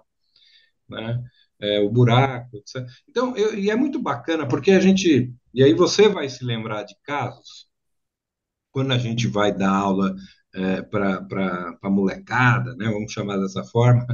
né? 0.88 1.22
É, 1.62 1.80
o 1.80 1.90
buraco. 1.90 2.56
Etc. 2.56 2.86
Então, 3.08 3.36
eu, 3.36 3.58
e 3.58 3.70
é 3.70 3.76
muito 3.76 4.00
bacana, 4.00 4.46
porque 4.46 4.72
a 4.72 4.80
gente. 4.80 5.32
E 5.54 5.62
aí 5.62 5.72
você 5.72 6.08
vai 6.08 6.28
se 6.28 6.44
lembrar 6.44 6.82
de 6.82 6.94
casos, 7.04 7.68
quando 8.70 8.92
a 8.92 8.98
gente 8.98 9.26
vai 9.28 9.54
dar 9.56 9.70
aula 9.70 10.14
é, 10.54 10.82
para 10.82 11.78
a 11.82 11.90
molecada, 11.90 12.74
né, 12.76 12.86
vamos 12.90 13.12
chamar 13.12 13.38
dessa 13.38 13.64
forma, 13.64 14.06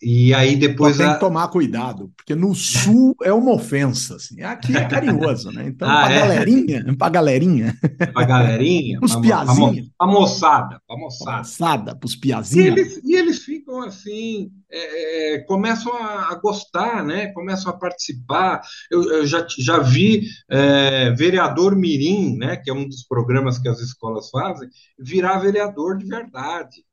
e 0.00 0.34
aí 0.34 0.56
depois. 0.56 0.96
Só 0.96 1.02
tem 1.02 1.10
a... 1.10 1.14
que 1.14 1.20
tomar 1.20 1.48
cuidado, 1.48 2.12
porque 2.16 2.34
no 2.34 2.54
sul 2.54 3.16
é 3.22 3.32
uma 3.32 3.52
ofensa. 3.52 4.16
Assim. 4.16 4.42
Aqui 4.42 4.76
é 4.76 4.84
carinhoso, 4.84 5.50
né? 5.50 5.66
Então, 5.68 5.88
ah, 5.88 6.02
para 6.02 6.12
é? 6.12 6.18
galerinha, 6.20 6.96
para 6.98 7.08
galerinha. 7.08 7.78
Para 8.12 8.26
galerinha. 8.26 8.98
os 9.02 9.16
piazinhos. 9.16 9.90
Para 9.96 10.06
moçada. 10.06 10.80
Para 10.86 10.98
moçada. 10.98 11.38
moçada, 11.38 11.96
para 11.96 12.06
os 12.06 12.14
piazinhos. 12.14 12.66
E 12.66 12.68
eles, 12.68 13.00
e 13.04 13.14
eles 13.14 13.38
ficam 13.44 13.82
assim, 13.82 14.50
é, 14.70 15.34
é, 15.34 15.38
começam 15.40 15.92
a, 15.94 16.32
a, 16.32 16.34
gostar, 16.34 17.02
né? 17.02 17.28
Começam 17.28 17.72
a 17.72 17.76
participar. 17.76 18.60
Eu, 18.90 19.02
eu 19.02 19.26
já, 19.26 19.46
já 19.58 19.78
vi 19.78 20.26
é, 20.50 21.10
vereador 21.12 21.74
Mirim, 21.74 22.36
né? 22.36 22.56
Que 22.56 22.70
é 22.70 22.74
um 22.74 22.86
dos 22.86 23.02
programas 23.04 23.58
que 23.58 23.68
as 23.68 23.80
escolas 23.80 24.28
fazem, 24.28 24.68
virar 24.98 25.38
vereador 25.38 25.96
de 25.96 26.04
verdade. 26.04 26.85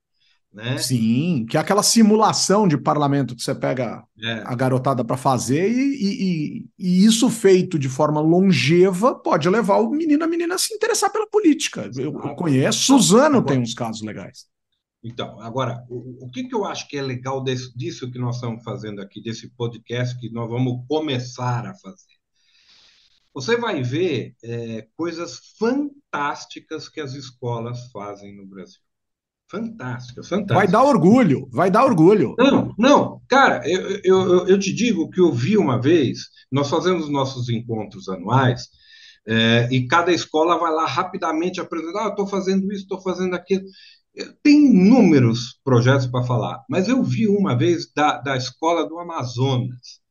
Né? 0.54 0.78
Sim, 0.78 1.48
que 1.50 1.58
é 1.58 1.60
aquela 1.60 1.82
simulação 1.82 2.68
de 2.68 2.78
parlamento 2.78 3.36
que 3.36 3.42
você 3.42 3.56
pega 3.56 4.04
é. 4.22 4.44
a 4.46 4.54
garotada 4.54 5.04
para 5.04 5.18
fazer, 5.18 5.68
e, 5.68 5.96
e, 6.00 6.66
e, 6.78 7.06
isso 7.06 7.28
feito 7.28 7.80
de 7.80 7.90
forma 7.90 8.22
longeva 8.22 9.16
pode 9.16 9.50
levar 9.50 9.78
o 9.78 9.90
menino 9.90 10.24
a 10.24 10.28
menina 10.28 10.54
a 10.54 10.58
se 10.60 10.72
interessar 10.76 11.12
pela 11.12 11.28
política. 11.28 11.90
Eu, 11.96 12.14
eu 12.14 12.36
conheço, 12.36 12.86
Suzano 12.86 13.38
agora, 13.38 13.46
tem 13.46 13.60
uns 13.60 13.74
casos 13.74 14.04
legais. 14.04 14.46
Então, 15.04 15.42
agora, 15.42 15.84
o, 15.90 16.26
o 16.26 16.30
que, 16.30 16.44
que 16.44 16.54
eu 16.54 16.66
acho 16.66 16.88
que 16.88 16.98
é 16.98 17.02
legal 17.02 17.44
desse, 17.44 17.76
disso 17.76 18.12
que 18.12 18.20
nós 18.20 18.36
estamos 18.36 18.64
fazendo 18.64 19.02
aqui, 19.02 19.24
desse 19.24 19.50
podcast 19.56 20.16
que 20.20 20.30
nós 20.30 20.48
vamos 20.48 20.86
começar 20.88 21.66
a 21.66 21.74
fazer? 21.74 22.14
Você 23.34 23.58
vai 23.58 23.82
ver 23.82 24.36
é, 24.44 24.88
coisas 24.96 25.56
fantásticas 25.58 26.88
que 26.88 27.02
as 27.02 27.14
escolas 27.16 27.92
fazem 27.92 28.38
no 28.38 28.46
Brasil. 28.46 28.80
Fantástica, 29.54 30.24
fantástica. 30.24 30.56
Vai 30.56 30.68
dar 30.68 30.82
orgulho, 30.82 31.48
vai 31.52 31.70
dar 31.70 31.86
orgulho. 31.86 32.34
Não, 32.40 32.74
não, 32.76 33.22
cara, 33.30 33.62
eu, 33.70 34.00
eu, 34.04 34.48
eu 34.48 34.58
te 34.58 34.74
digo 34.74 35.12
que 35.12 35.22
eu 35.22 35.32
vi 35.32 35.60
uma 35.60 35.80
vez, 35.80 36.22
nós 36.52 36.72
fazemos 36.72 37.08
nossos 37.08 37.50
encontros 37.50 38.10
anuais, 38.10 38.68
é, 39.28 39.70
e 39.72 39.88
cada 39.88 40.12
escola 40.12 40.58
vai 40.58 40.74
lá 40.74 40.88
rapidamente 40.88 41.62
apresentar, 41.62 42.08
ah, 42.08 42.10
estou 42.10 42.26
fazendo 42.26 42.66
isso, 42.74 42.82
estou 42.82 43.00
fazendo 43.00 43.36
aquilo. 43.36 43.64
Tem 44.42 44.72
inúmeros 44.72 45.60
projetos 45.64 46.08
para 46.08 46.26
falar, 46.26 46.64
mas 46.68 46.88
eu 46.88 47.04
vi 47.04 47.28
uma 47.28 47.56
vez 47.56 47.92
da, 47.96 48.20
da 48.20 48.36
escola 48.36 48.90
do 48.90 48.98
Amazonas. 48.98 50.02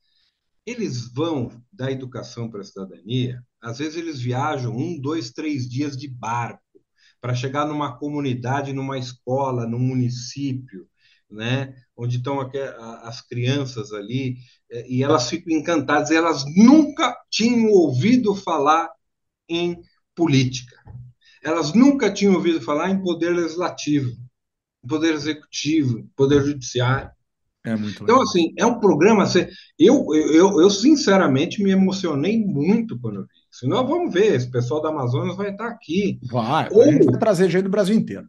Eles 0.65 1.13
vão 1.13 1.51
da 1.73 1.91
educação 1.91 2.49
para 2.49 2.61
a 2.61 2.65
cidadania, 2.65 3.43
às 3.61 3.79
vezes 3.79 3.97
eles 3.97 4.21
viajam 4.21 4.73
um, 4.73 5.01
dois, 5.01 5.33
três 5.33 5.69
dias 5.69 5.97
de 5.97 6.07
barco 6.07 6.62
para 7.23 7.37
chegar 7.37 7.65
numa 7.65 7.97
comunidade, 7.97 8.73
numa 8.73 8.99
escola, 8.99 9.65
num 9.65 9.79
município, 9.79 10.89
né, 11.31 11.73
onde 11.97 12.17
estão 12.17 12.41
as 13.05 13.21
crianças 13.21 13.93
ali, 13.93 14.39
é, 14.69 14.91
e 14.91 15.05
elas 15.05 15.31
ficam 15.31 15.57
encantadas, 15.57 16.11
elas 16.11 16.45
nunca 16.57 17.17
tinham 17.31 17.71
ouvido 17.71 18.35
falar 18.35 18.91
em 19.49 19.81
política. 20.17 20.77
Elas 21.45 21.73
nunca 21.73 22.13
tinham 22.13 22.35
ouvido 22.35 22.61
falar 22.61 22.91
em 22.91 23.01
poder 23.01 23.31
legislativo, 23.31 24.11
poder 24.87 25.15
executivo, 25.15 26.11
poder 26.17 26.43
judiciário. 26.43 27.11
É 27.65 27.77
muito 27.77 28.03
então, 28.03 28.21
assim, 28.21 28.53
é 28.59 28.67
um 28.67 28.81
programa. 28.81 29.23
Assim, 29.23 29.47
eu, 29.79 30.05
eu, 30.15 30.61
eu, 30.61 30.71
sinceramente, 30.71 31.63
me 31.63 31.71
emocionei 31.71 32.45
muito 32.45 32.99
quando 32.99 33.21
eu 33.21 33.23
vi. 33.23 33.29
Se 33.51 33.67
nós 33.67 33.89
vamos 33.89 34.13
ver, 34.13 34.35
esse 34.35 34.51
pessoal 34.51 34.83
da 34.83 34.89
Amazonas 34.89 35.37
vai 35.37 35.51
estar 35.51 35.69
aqui. 35.69 36.19
Vai, 36.25 36.69
ou, 36.73 36.83
a 36.83 36.91
gente 36.91 37.05
vai 37.05 37.19
trazer 37.19 37.49
gente 37.49 37.65
do 37.65 37.71
Brasil 37.71 37.95
inteiro. 37.95 38.29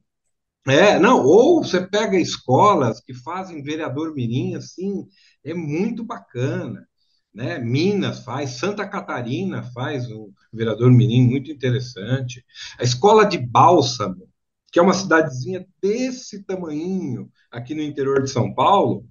É, 0.67 0.99
não, 0.99 1.25
ou 1.25 1.63
você 1.63 1.81
pega 1.81 2.17
escolas 2.17 3.01
que 3.01 3.13
fazem 3.13 3.63
vereador 3.63 4.13
mirim, 4.13 4.55
assim, 4.55 5.07
é 5.43 5.53
muito 5.53 6.03
bacana. 6.03 6.87
Né? 7.33 7.57
Minas 7.57 8.23
faz, 8.23 8.51
Santa 8.51 8.87
Catarina 8.87 9.63
faz 9.73 10.09
um 10.11 10.31
vereador 10.53 10.91
mirim 10.91 11.23
muito 11.23 11.51
interessante. 11.51 12.45
A 12.79 12.83
escola 12.83 13.25
de 13.25 13.39
Bálsamo, 13.39 14.29
que 14.71 14.77
é 14.77 14.81
uma 14.81 14.93
cidadezinha 14.93 15.65
desse 15.81 16.43
tamanho 16.43 17.29
aqui 17.51 17.73
no 17.73 17.81
interior 17.81 18.21
de 18.21 18.29
São 18.29 18.53
Paulo, 18.53 19.05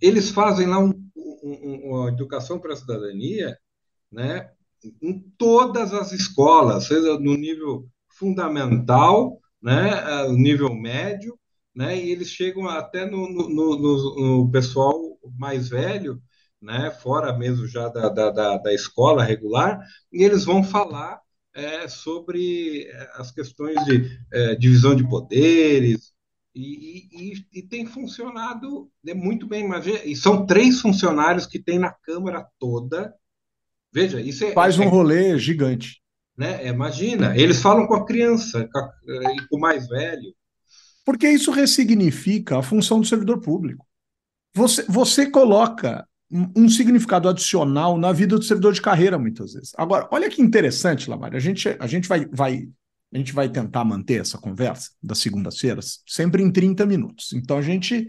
eles 0.00 0.30
fazem 0.30 0.66
lá 0.66 0.78
um, 0.78 0.92
um, 1.16 1.90
uma 1.90 2.08
educação 2.08 2.58
para 2.58 2.72
a 2.72 2.76
cidadania, 2.76 3.56
né? 4.10 4.50
em 5.02 5.20
todas 5.38 5.92
as 5.92 6.12
escolas, 6.12 6.84
seja 6.84 7.18
no 7.18 7.36
nível 7.36 7.88
fundamental, 8.18 9.40
né, 9.60 10.28
nível 10.30 10.74
médio, 10.74 11.38
né, 11.74 11.96
e 11.98 12.10
eles 12.10 12.28
chegam 12.28 12.68
até 12.68 13.04
no, 13.04 13.28
no, 13.28 13.48
no, 13.48 14.44
no 14.44 14.50
pessoal 14.50 14.94
mais 15.38 15.68
velho, 15.68 16.20
né, 16.60 16.90
fora 16.90 17.36
mesmo 17.36 17.66
já 17.66 17.88
da, 17.88 18.08
da, 18.08 18.56
da, 18.56 18.72
escola 18.72 19.22
regular, 19.22 19.78
e 20.12 20.22
eles 20.24 20.44
vão 20.44 20.64
falar 20.64 21.20
é, 21.54 21.88
sobre 21.88 22.84
é, 22.84 23.10
as 23.14 23.30
questões 23.30 23.76
de 23.84 24.18
é, 24.32 24.54
divisão 24.54 24.94
de 24.94 25.06
poderes, 25.08 26.12
e, 26.58 27.08
e, 27.12 27.60
e, 27.60 27.62
tem 27.62 27.86
funcionado 27.86 28.90
né, 29.04 29.14
muito 29.14 29.46
bem. 29.46 29.64
Imagina, 29.64 30.00
e 30.04 30.16
são 30.16 30.46
três 30.46 30.80
funcionários 30.80 31.46
que 31.46 31.58
tem 31.58 31.78
na 31.78 31.92
Câmara 31.92 32.46
toda, 32.58 33.14
Veja, 33.96 34.20
isso 34.20 34.44
é. 34.44 34.52
Faz 34.52 34.78
um 34.78 34.82
é, 34.82 34.88
rolê 34.88 35.38
gigante. 35.38 36.02
Né? 36.36 36.66
Imagina, 36.66 37.34
eles 37.34 37.62
falam 37.62 37.86
com 37.86 37.94
a 37.94 38.04
criança 38.04 38.68
com 38.70 38.78
a, 38.78 39.32
e 39.32 39.48
com 39.48 39.56
o 39.56 39.58
mais 39.60 39.88
velho. 39.88 40.34
Porque 41.02 41.26
isso 41.26 41.50
ressignifica 41.50 42.58
a 42.58 42.62
função 42.62 43.00
do 43.00 43.06
servidor 43.06 43.40
público. 43.40 43.86
Você, 44.54 44.84
você 44.86 45.30
coloca 45.30 46.06
um 46.30 46.68
significado 46.68 47.26
adicional 47.26 47.96
na 47.96 48.12
vida 48.12 48.36
do 48.36 48.44
servidor 48.44 48.74
de 48.74 48.82
carreira, 48.82 49.16
muitas 49.16 49.54
vezes. 49.54 49.72
Agora, 49.78 50.06
olha 50.10 50.28
que 50.28 50.42
interessante, 50.42 51.08
Lamar. 51.08 51.34
A 51.34 51.38
gente, 51.38 51.74
a 51.80 51.86
gente 51.86 52.06
vai, 52.06 52.26
vai, 52.26 52.68
a 53.12 53.18
gente 53.18 53.32
vai 53.32 53.48
tentar 53.48 53.84
manter 53.84 54.20
essa 54.20 54.38
conversa 54.38 54.90
das 55.02 55.18
segundas-feiras 55.18 56.00
sempre 56.06 56.42
em 56.42 56.50
30 56.50 56.84
minutos. 56.86 57.32
Então 57.32 57.56
a 57.56 57.62
gente, 57.62 58.08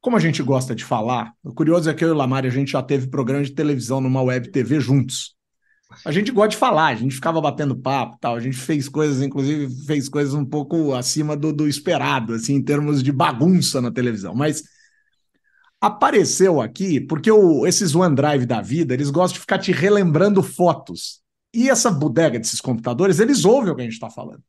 como 0.00 0.16
a 0.16 0.20
gente 0.20 0.42
gosta 0.42 0.74
de 0.74 0.84
falar, 0.84 1.32
o 1.42 1.52
curioso 1.52 1.90
é 1.90 1.94
que 1.94 2.04
eu 2.04 2.08
e 2.08 2.12
o 2.12 2.14
Lamar 2.14 2.46
a 2.46 2.50
gente 2.50 2.72
já 2.72 2.82
teve 2.82 3.08
programa 3.08 3.44
de 3.44 3.52
televisão 3.52 4.00
numa 4.00 4.22
web 4.22 4.50
TV 4.50 4.80
juntos. 4.80 5.34
A 6.04 6.10
gente 6.10 6.32
gosta 6.32 6.50
de 6.50 6.56
falar, 6.56 6.86
a 6.86 6.94
gente 6.94 7.14
ficava 7.14 7.40
batendo 7.40 7.76
papo, 7.76 8.16
tal. 8.20 8.34
A 8.34 8.40
gente 8.40 8.56
fez 8.56 8.88
coisas, 8.88 9.22
inclusive 9.22 9.72
fez 9.84 10.08
coisas 10.08 10.34
um 10.34 10.44
pouco 10.44 10.92
acima 10.94 11.36
do, 11.36 11.52
do 11.52 11.68
esperado, 11.68 12.34
assim, 12.34 12.54
em 12.54 12.62
termos 12.62 13.02
de 13.02 13.12
bagunça 13.12 13.80
na 13.80 13.90
televisão. 13.90 14.34
Mas 14.34 14.62
apareceu 15.80 16.60
aqui 16.60 17.00
porque 17.00 17.30
o, 17.30 17.66
esses 17.66 17.94
OneDrive 17.94 18.46
da 18.46 18.60
vida, 18.60 18.94
eles 18.94 19.10
gostam 19.10 19.34
de 19.34 19.40
ficar 19.40 19.58
te 19.58 19.70
relembrando 19.72 20.42
fotos. 20.42 21.20
E 21.56 21.70
essa 21.70 21.90
bodega 21.90 22.38
desses 22.38 22.60
computadores, 22.60 23.18
eles 23.18 23.44
ouvem 23.44 23.72
o 23.72 23.74
que 23.74 23.80
a 23.80 23.84
gente 23.84 23.94
está 23.94 24.10
falando. 24.10 24.42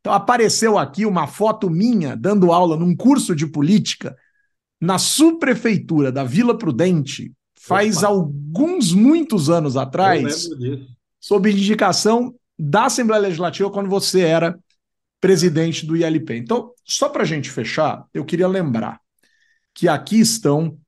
Então 0.00 0.12
apareceu 0.12 0.78
aqui 0.78 1.04
uma 1.04 1.26
foto 1.26 1.68
minha 1.68 2.16
dando 2.16 2.52
aula 2.52 2.76
num 2.76 2.96
curso 2.96 3.36
de 3.36 3.46
política 3.46 4.16
na 4.80 4.96
subprefeitura 4.96 6.10
da 6.10 6.24
Vila 6.24 6.56
Prudente, 6.56 7.32
faz 7.58 7.98
Opa. 7.98 8.06
alguns, 8.06 8.92
muitos 8.92 9.50
anos 9.50 9.76
atrás, 9.76 10.48
sob 11.20 11.50
indicação 11.50 12.34
da 12.58 12.86
Assembleia 12.86 13.22
Legislativa, 13.22 13.70
quando 13.70 13.90
você 13.90 14.20
era 14.20 14.58
presidente 15.20 15.84
do 15.84 15.96
ILP. 15.96 16.30
Então, 16.36 16.72
só 16.84 17.08
para 17.08 17.22
a 17.22 17.26
gente 17.26 17.50
fechar, 17.50 18.06
eu 18.14 18.24
queria 18.24 18.48
lembrar 18.48 19.00
que 19.74 19.88
aqui 19.88 20.20
estão, 20.20 20.78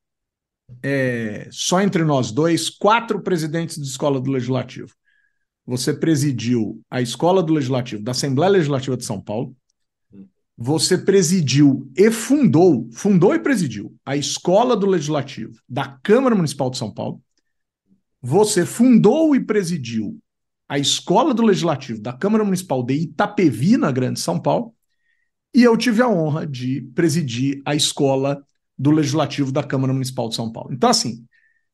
é, 0.83 1.49
só 1.51 1.81
entre 1.81 2.05
nós 2.05 2.31
dois, 2.31 2.71
quatro 2.71 3.21
presidentes 3.21 3.77
de 3.77 3.87
escola 3.87 4.21
do 4.21 4.31
Legislativo. 4.31 4.95
Você 5.71 5.95
presidiu 5.95 6.83
a 6.91 7.01
escola 7.01 7.45
do 7.45 7.53
Legislativo, 7.53 8.03
da 8.03 8.11
Assembleia 8.11 8.51
Legislativa 8.51 8.97
de 8.97 9.05
São 9.05 9.21
Paulo. 9.21 9.55
Você 10.59 10.99
presidiu 10.99 11.89
e 11.97 12.11
fundou, 12.11 12.89
fundou 12.93 13.37
e 13.37 13.39
presidiu 13.39 13.95
a 14.05 14.17
escola 14.17 14.77
do 14.77 14.85
Legislativo 14.85 15.55
da 15.69 15.97
Câmara 16.03 16.35
Municipal 16.35 16.71
de 16.71 16.77
São 16.77 16.93
Paulo. 16.93 17.23
Você 18.21 18.67
fundou 18.67 19.33
e 19.37 19.39
presidiu 19.39 20.19
a 20.69 20.77
escola 20.77 21.33
do 21.33 21.45
Legislativo 21.45 22.01
da 22.01 22.13
Câmara 22.13 22.43
Municipal 22.43 22.83
de 22.83 22.95
Itapevi, 22.95 23.77
na 23.77 23.93
Grande 23.93 24.19
São 24.19 24.41
Paulo. 24.41 24.75
E 25.55 25.63
eu 25.63 25.77
tive 25.77 26.03
a 26.03 26.09
honra 26.09 26.49
de 26.49 26.81
presidir 26.97 27.63
a 27.65 27.77
escola 27.77 28.45
do 28.77 28.91
Legislativo 28.91 29.53
da 29.53 29.63
Câmara 29.63 29.93
Municipal 29.93 30.29
de 30.29 30.35
São 30.35 30.51
Paulo. 30.51 30.73
Então, 30.73 30.91
assim, 30.91 31.25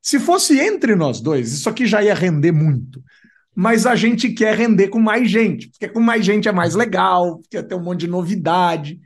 se 0.03 0.21
fosse 0.21 0.61
entre 0.61 0.95
nós 0.95 1.19
dois, 1.19 1.51
isso 1.51 1.71
aqui 1.71 1.87
já 1.87 2.03
ia 2.03 2.15
render 2.15 2.53
muito. 2.53 3.03
Mas 3.57 3.87
a 3.87 3.97
gente 3.97 4.29
quer 4.29 4.55
render 4.55 4.89
com 4.89 4.99
mais 4.99 5.31
gente, 5.31 5.71
porque 5.71 5.89
com 5.89 6.01
mais 6.01 6.23
gente 6.23 6.47
é 6.47 6.53
mais 6.53 6.75
legal, 6.75 7.41
quer 7.51 7.63
ter 7.63 7.75
um 7.75 7.83
monte 7.83 8.01
de 8.01 8.07
novidade. 8.07 9.01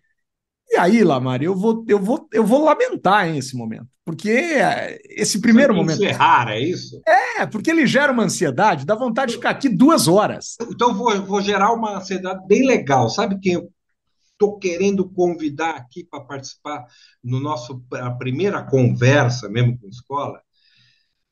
E 0.69 0.77
aí, 0.77 1.05
Lamar, 1.05 1.41
eu 1.41 1.55
vou, 1.55 1.85
eu 1.89 2.01
vou, 2.01 2.29
eu 2.33 2.45
vou 2.45 2.65
lamentar 2.65 3.29
hein, 3.29 3.39
esse 3.39 3.57
momento, 3.57 3.87
porque 4.05 4.57
esse 5.09 5.41
primeiro 5.41 5.73
momento. 5.73 6.03
Encerrar, 6.03 6.49
é 6.49 6.61
isso? 6.61 7.01
É, 7.07 7.47
porque 7.47 7.71
ele 7.71 7.87
gera 7.87 8.11
uma 8.11 8.25
ansiedade, 8.25 8.85
dá 8.85 8.97
vontade 8.97 9.31
de 9.31 9.37
ficar 9.37 9.51
aqui 9.51 9.69
duas 9.69 10.09
horas. 10.09 10.57
Então 10.69 10.95
vou, 10.95 11.25
vou 11.25 11.41
gerar 11.41 11.73
uma 11.73 11.99
ansiedade 11.99 12.45
bem 12.49 12.67
legal. 12.67 13.09
Sabe 13.09 13.39
quem 13.39 13.53
eu 13.53 13.71
estou 14.33 14.59
querendo 14.59 15.09
convidar 15.09 15.77
aqui 15.77 16.03
para 16.03 16.25
participar 16.25 16.87
no 17.23 17.39
nosso 17.39 17.85
a 17.93 18.11
primeira 18.11 18.63
conversa 18.65 19.49
mesmo 19.49 19.79
com 19.79 19.87
a 19.87 19.91
escola. 19.91 20.41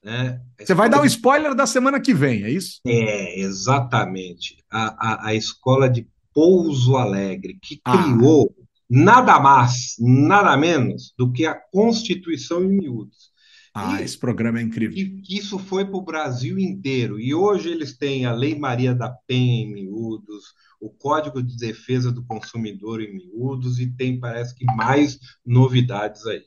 Né? 0.02 0.40
A 0.58 0.64
Você 0.64 0.74
vai 0.74 0.88
dar 0.88 1.00
um 1.00 1.04
spoiler 1.04 1.54
da 1.54 1.66
semana 1.66 2.00
que 2.00 2.14
vem, 2.14 2.44
é 2.44 2.50
isso? 2.50 2.80
É, 2.86 3.40
exatamente. 3.40 4.56
A, 4.70 5.12
a, 5.12 5.28
a 5.28 5.34
escola 5.34 5.88
de 5.88 6.08
Pouso 6.32 6.96
Alegre, 6.96 7.58
que 7.60 7.80
ah. 7.84 8.02
criou 8.02 8.54
nada 8.88 9.38
mais, 9.38 9.96
nada 9.98 10.56
menos 10.56 11.12
do 11.18 11.32
que 11.32 11.44
a 11.44 11.54
Constituição 11.54 12.62
em 12.64 12.68
miúdos. 12.68 13.28
Ah, 13.74 14.00
e, 14.00 14.04
esse 14.04 14.18
programa 14.18 14.58
é 14.58 14.62
incrível. 14.62 14.96
E 14.96 15.22
isso 15.36 15.58
foi 15.58 15.84
para 15.84 15.96
o 15.96 16.04
Brasil 16.04 16.58
inteiro. 16.58 17.20
E 17.20 17.34
hoje 17.34 17.68
eles 17.68 17.96
têm 17.96 18.24
a 18.24 18.32
Lei 18.32 18.58
Maria 18.58 18.94
da 18.94 19.10
Penha 19.10 19.64
em 19.64 19.72
miúdos, 19.72 20.54
o 20.80 20.90
Código 20.90 21.42
de 21.42 21.56
Defesa 21.56 22.10
do 22.10 22.24
Consumidor 22.24 23.02
em 23.02 23.14
miúdos, 23.14 23.78
e 23.78 23.86
tem, 23.86 24.18
parece 24.18 24.54
que, 24.54 24.64
mais 24.64 25.18
novidades 25.44 26.26
aí. 26.26 26.42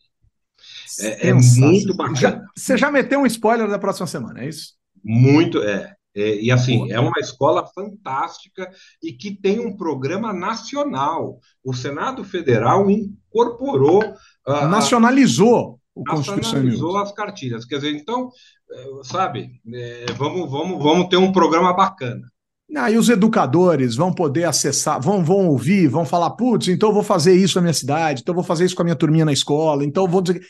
É, 1.00 1.30
é 1.30 1.34
muito 1.34 1.96
bacana. 1.96 2.18
Já, 2.18 2.42
você 2.56 2.78
já 2.78 2.92
meteu 2.92 3.20
um 3.20 3.26
spoiler 3.26 3.70
da 3.70 3.80
próxima 3.80 4.08
semana, 4.08 4.44
é 4.44 4.50
isso? 4.50 4.74
Muito, 5.04 5.62
é. 5.62 5.94
É, 6.14 6.42
e 6.42 6.52
assim, 6.52 6.92
é 6.92 7.00
uma 7.00 7.20
escola 7.20 7.66
fantástica 7.74 8.70
e 9.02 9.14
que 9.14 9.34
tem 9.34 9.60
um 9.60 9.78
programa 9.78 10.34
nacional. 10.34 11.40
O 11.64 11.74
Senado 11.74 12.24
Federal 12.26 12.90
incorporou. 12.90 14.04
Uh, 14.46 14.68
nacionalizou 14.68 15.80
o 15.96 16.04
Nacionalizou 16.04 16.98
as 16.98 17.12
cartilhas. 17.12 17.66
Quer 17.66 17.76
dizer, 17.76 17.94
então, 17.94 18.30
é, 18.72 18.86
sabe, 19.04 19.62
é, 19.74 20.06
vamos, 20.18 20.50
vamos, 20.50 20.82
vamos 20.82 21.08
ter 21.10 21.18
um 21.18 21.32
programa 21.32 21.74
bacana. 21.74 22.22
Ah, 22.76 22.90
e 22.90 22.98
os 22.98 23.10
educadores 23.10 23.98
vão 23.98 24.14
poder 24.14 24.46
acessar, 24.46 25.02
vão, 25.02 25.26
vão 25.26 25.50
ouvir, 25.50 25.90
vão 25.90 26.06
falar, 26.06 26.30
putz, 26.32 26.70
então 26.70 26.88
eu 26.88 26.94
vou 26.94 27.04
fazer 27.04 27.36
isso 27.36 27.58
na 27.58 27.64
minha 27.64 27.74
cidade, 27.74 28.22
então 28.22 28.32
eu 28.32 28.38
vou 28.38 28.46
fazer 28.46 28.64
isso 28.64 28.76
com 28.76 28.82
a 28.82 28.86
minha 28.86 28.96
turminha 28.96 29.26
na 29.26 29.34
escola, 29.34 29.84
então 29.84 30.06
eu 30.06 30.10
vou 30.10 30.22
dizer. 30.22 30.42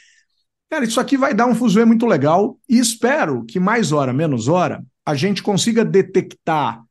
Cara, 0.71 0.85
isso 0.85 1.01
aqui 1.01 1.17
vai 1.17 1.33
dar 1.33 1.47
um 1.47 1.53
fuzuê 1.53 1.83
muito 1.83 2.05
legal 2.05 2.57
e 2.69 2.79
espero 2.79 3.43
que 3.43 3.59
mais 3.59 3.91
hora, 3.91 4.13
menos 4.13 4.47
hora, 4.47 4.81
a 5.05 5.13
gente 5.13 5.43
consiga 5.43 5.83
detectar 5.83 6.81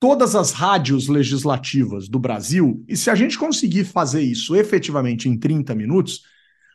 todas 0.00 0.34
as 0.34 0.50
rádios 0.50 1.06
legislativas 1.06 2.08
do 2.08 2.18
Brasil 2.18 2.84
e 2.88 2.96
se 2.96 3.10
a 3.10 3.14
gente 3.14 3.38
conseguir 3.38 3.84
fazer 3.84 4.20
isso 4.20 4.56
efetivamente 4.56 5.28
em 5.28 5.38
30 5.38 5.76
minutos, 5.76 6.22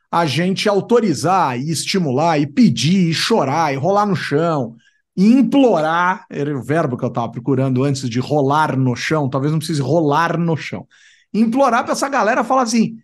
a 0.10 0.26
gente 0.26 0.70
autorizar 0.70 1.60
e 1.60 1.72
estimular 1.72 2.40
e 2.40 2.48
pedir 2.48 3.10
e 3.10 3.14
chorar 3.14 3.74
e 3.74 3.76
rolar 3.76 4.06
no 4.06 4.16
chão 4.16 4.78
e 5.18 5.26
implorar, 5.34 6.26
era 6.30 6.58
o 6.58 6.64
verbo 6.64 6.96
que 6.96 7.04
eu 7.04 7.10
estava 7.10 7.30
procurando 7.30 7.84
antes 7.84 8.10
de 8.10 8.20
rolar 8.22 8.78
no 8.78 8.96
chão, 8.96 9.30
talvez 9.30 9.52
não 9.52 9.60
precise 9.60 9.82
rolar 9.82 10.38
no 10.38 10.56
chão. 10.56 10.88
Implorar 11.34 11.84
para 11.84 11.92
essa 11.92 12.08
galera 12.08 12.46
falar 12.46 12.62
assim: 12.62 12.98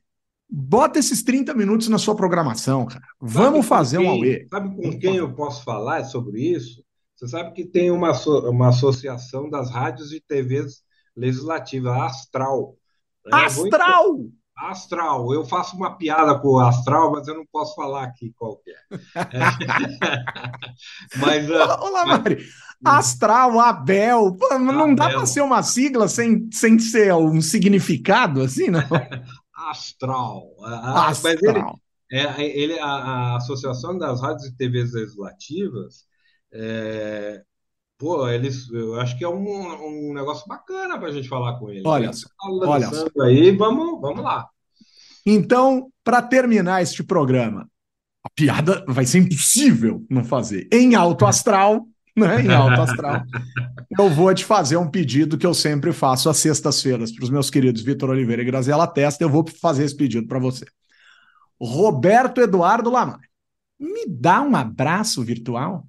bota 0.49 0.99
esses 0.99 1.23
30 1.23 1.53
minutos 1.53 1.87
na 1.87 1.97
sua 1.97 2.15
programação, 2.15 2.85
cara. 2.85 3.03
Vamos 3.19 3.65
fazer 3.65 3.97
quem, 3.97 4.07
um 4.07 4.11
Aue. 4.11 4.47
Sabe 4.49 4.75
com 4.75 4.99
quem 4.99 5.17
eu 5.17 5.33
posso 5.33 5.63
falar 5.63 6.03
sobre 6.05 6.41
isso? 6.41 6.83
Você 7.15 7.27
sabe 7.27 7.53
que 7.53 7.65
tem 7.65 7.91
uma, 7.91 8.11
uma 8.49 8.69
associação 8.69 9.49
das 9.49 9.71
rádios 9.71 10.11
e 10.11 10.19
TVs 10.19 10.83
legislativas, 11.15 11.93
a 11.93 12.05
Astral. 12.05 12.75
Astral! 13.31 14.29
Astral, 14.57 15.33
eu 15.33 15.43
faço 15.43 15.75
uma 15.75 15.97
piada 15.97 16.39
com 16.39 16.47
o 16.47 16.59
Astral, 16.59 17.11
mas 17.11 17.27
eu 17.27 17.35
não 17.35 17.45
posso 17.51 17.75
falar 17.75 18.03
aqui 18.03 18.33
qual 18.37 18.61
é. 18.65 18.73
mas, 21.19 21.49
uh, 21.49 21.81
Olá, 21.81 22.05
Mari. 22.05 22.37
Astral, 22.83 23.59
Abel, 23.59 24.37
não 24.51 24.83
Abel. 24.83 24.95
dá 24.95 25.09
para 25.09 25.25
ser 25.25 25.41
uma 25.41 25.61
sigla 25.61 26.07
sem, 26.07 26.47
sem 26.53 26.79
ser 26.79 27.13
um 27.13 27.41
significado 27.41 28.41
assim, 28.41 28.69
não? 28.69 28.81
Astral. 29.69 30.53
Astral. 30.63 31.23
Mas 31.23 31.25
ele, 31.25 31.63
é, 32.11 32.59
ele 32.59 32.79
a, 32.79 32.85
a, 32.85 33.37
Associação 33.37 33.97
das 33.97 34.21
Rádios 34.21 34.47
e 34.47 34.55
TVs 34.55 34.93
Legislativas 34.93 36.05
é, 36.53 37.41
Pô, 37.97 38.27
eles, 38.27 38.69
eu 38.71 38.99
acho 38.99 39.17
que 39.17 39.23
é 39.23 39.29
um, 39.29 40.09
um 40.09 40.13
negócio 40.13 40.45
bacana 40.47 40.99
para 40.99 41.07
a 41.07 41.11
gente 41.11 41.29
falar 41.29 41.57
com 41.57 41.69
eles. 41.69 41.85
Olha 41.85 42.11
tá 42.11 42.49
olha 42.49 42.89
aí, 43.23 43.51
vamos, 43.51 44.01
vamos 44.01 44.21
lá. 44.21 44.49
Então, 45.25 45.89
para 46.03 46.21
terminar 46.21 46.81
este 46.81 47.01
programa, 47.03 47.69
a 48.21 48.29
piada 48.35 48.83
vai 48.87 49.05
ser 49.05 49.19
impossível 49.19 50.05
não 50.09 50.25
fazer. 50.25 50.67
Em 50.73 50.93
alto 50.93 51.25
astral, 51.25 51.87
né? 52.15 52.41
Em 52.41 52.51
alto 52.51 52.81
astral, 52.81 53.23
eu 53.99 54.09
vou 54.09 54.33
te 54.33 54.45
fazer 54.45 54.77
um 54.77 54.89
pedido 54.89 55.37
que 55.37 55.45
eu 55.45 55.53
sempre 55.53 55.91
faço 55.91 56.29
às 56.29 56.37
sextas-feiras 56.37 57.11
para 57.11 57.23
os 57.23 57.29
meus 57.29 57.49
queridos 57.49 57.81
Vitor 57.81 58.09
Oliveira 58.09 58.41
e 58.41 58.45
Graziela 58.45 58.87
Testa. 58.87 59.23
Eu 59.23 59.29
vou 59.29 59.45
fazer 59.61 59.83
esse 59.83 59.95
pedido 59.95 60.27
para 60.27 60.39
você. 60.39 60.65
Roberto 61.59 62.41
Eduardo 62.41 62.89
Lamar, 62.89 63.21
me 63.79 64.05
dá 64.07 64.41
um 64.41 64.55
abraço 64.55 65.23
virtual? 65.23 65.87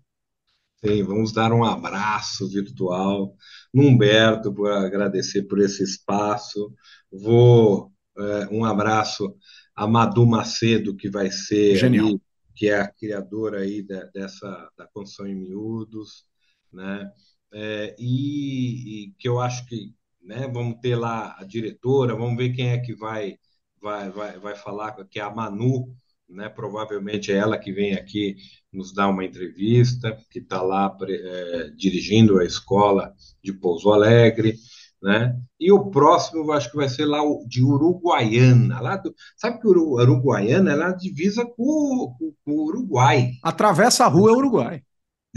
Sim, 0.84 1.02
vamos 1.02 1.32
dar 1.32 1.52
um 1.52 1.64
abraço 1.64 2.48
virtual 2.48 3.34
no 3.72 3.82
Humberto 3.84 4.52
por 4.52 4.70
agradecer 4.70 5.42
por 5.42 5.58
esse 5.58 5.82
espaço. 5.82 6.72
Vou 7.10 7.92
é, 8.18 8.48
um 8.50 8.64
abraço 8.64 9.34
a 9.74 9.86
Madu 9.86 10.26
Macedo, 10.26 10.96
que 10.96 11.10
vai 11.10 11.30
ser 11.30 11.84
ali, 11.84 12.20
que 12.56 12.68
é 12.68 12.80
a 12.80 12.90
criadora 12.90 13.60
aí 13.60 13.82
de, 13.82 14.04
dessa 14.12 14.70
da 14.76 14.86
construção 14.86 15.26
em 15.26 15.34
miúdos, 15.34 16.24
né? 16.72 17.10
É, 17.52 17.94
e, 17.98 19.06
e, 19.06 19.12
que 19.18 19.28
eu 19.28 19.40
acho 19.40 19.66
que 19.66 19.94
né, 20.22 20.48
vamos 20.48 20.80
ter 20.80 20.96
lá 20.96 21.36
a 21.38 21.44
diretora, 21.44 22.16
vamos 22.16 22.36
ver 22.36 22.52
quem 22.54 22.70
é 22.70 22.78
que 22.78 22.94
vai 22.94 23.38
vai, 23.80 24.10
vai, 24.10 24.38
vai 24.38 24.56
falar, 24.56 24.92
que 25.06 25.20
é 25.20 25.22
a 25.22 25.30
Manu, 25.30 25.94
né? 26.28 26.48
Provavelmente 26.48 27.30
é 27.32 27.36
ela 27.36 27.58
que 27.58 27.72
vem 27.72 27.94
aqui 27.94 28.36
nos 28.72 28.92
dar 28.92 29.08
uma 29.08 29.24
entrevista, 29.24 30.16
que 30.30 30.40
está 30.40 30.60
lá 30.62 30.96
é, 31.08 31.70
dirigindo 31.76 32.38
a 32.38 32.44
escola 32.44 33.14
de 33.42 33.52
Pouso 33.52 33.92
Alegre, 33.92 34.56
né? 35.02 35.36
E 35.58 35.72
o 35.72 35.90
próximo, 35.90 36.50
acho 36.52 36.70
que 36.70 36.76
vai 36.76 36.88
ser 36.88 37.04
lá 37.04 37.20
de 37.46 37.62
Uruguaiana. 37.62 38.80
Lá 38.80 38.96
do, 38.96 39.14
sabe 39.36 39.60
que 39.60 39.66
Uruguaiana 39.68 40.74
lá 40.74 40.92
divisa 40.92 41.44
com, 41.44 42.14
com, 42.18 42.32
com 42.44 42.52
o 42.52 42.64
Uruguai. 42.66 43.32
Atravessa 43.42 44.04
a 44.04 44.08
rua 44.08 44.30
é 44.30 44.34
Uruguai. 44.34 44.82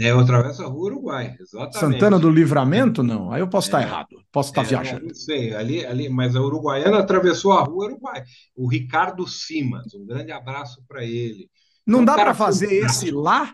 É, 0.00 0.10
eu 0.10 0.18
atravesso 0.18 0.62
a 0.62 0.66
rua 0.66 0.86
Uruguai, 0.86 1.36
exatamente. 1.38 1.78
Santana 1.78 2.18
do 2.18 2.30
Livramento, 2.30 3.02
não? 3.02 3.30
Aí 3.30 3.42
eu 3.42 3.48
posso 3.48 3.68
estar 3.68 3.82
é, 3.82 3.84
errado, 3.84 4.16
posso 4.32 4.48
estar 4.48 4.62
é, 4.62 4.64
viajando. 4.64 5.06
Não 5.06 5.14
sei, 5.14 5.54
ali, 5.54 5.84
ali, 5.84 6.08
mas 6.08 6.34
a 6.34 6.40
Uruguaiana 6.40 6.98
atravessou 6.98 7.52
a 7.52 7.62
rua 7.62 7.84
Uruguai. 7.84 8.24
O 8.56 8.66
Ricardo 8.66 9.26
Simas, 9.28 9.92
um 9.94 10.06
grande 10.06 10.32
abraço 10.32 10.82
para 10.88 11.04
ele. 11.04 11.50
Não 11.86 12.00
é 12.00 12.04
dá 12.06 12.14
para 12.14 12.32
fazer 12.32 12.72
esse 12.72 13.10
lá? 13.10 13.52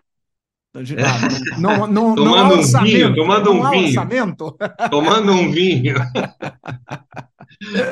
Ah, 0.77 1.59
não, 1.59 1.87
não, 1.87 2.15
tomando 2.15 2.57
não 2.57 2.61
um 2.61 2.85
vinho, 2.85 3.15
tomando 3.15 3.53
um 3.53 3.71
vinho. 3.71 3.87
Orçamento. 3.87 4.57
Tomando 4.91 5.33
um 5.33 5.51
vinho. 5.51 5.95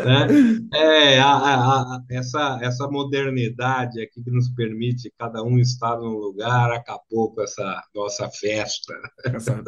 né? 0.04 0.26
É, 0.74 1.20
a, 1.20 1.32
a, 1.34 2.00
essa, 2.10 2.58
essa 2.62 2.88
modernidade 2.88 4.00
aqui 4.02 4.22
que 4.22 4.30
nos 4.30 4.48
permite 4.50 5.12
cada 5.18 5.42
um 5.42 5.58
estar 5.58 5.96
num 5.96 6.16
lugar 6.16 6.72
acabou 6.72 7.34
com 7.34 7.42
essa 7.42 7.82
nossa 7.94 8.28
festa. 8.30 8.94
Com 9.22 9.36
essa, 9.36 9.64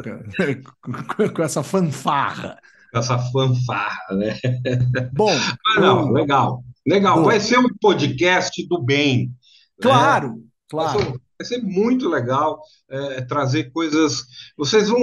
com 1.35 1.43
essa 1.43 1.63
fanfarra. 1.63 2.57
Com 2.91 2.99
essa 2.99 3.17
fanfarra, 3.17 4.15
né? 4.15 4.37
Bom, 5.13 5.33
Mas 5.65 5.81
não, 5.81 6.11
legal. 6.11 6.63
Legal, 6.87 7.17
bom. 7.17 7.25
vai 7.25 7.39
ser 7.39 7.57
um 7.59 7.67
podcast 7.81 8.65
do 8.67 8.81
bem. 8.81 9.31
Claro, 9.81 10.29
né? 10.29 10.41
claro. 10.69 11.21
Vai 11.39 11.47
ser 11.47 11.61
muito 11.61 12.09
legal 12.09 12.61
é, 12.89 13.21
trazer 13.21 13.71
coisas. 13.71 14.25
Vocês 14.57 14.89
vão. 14.89 14.99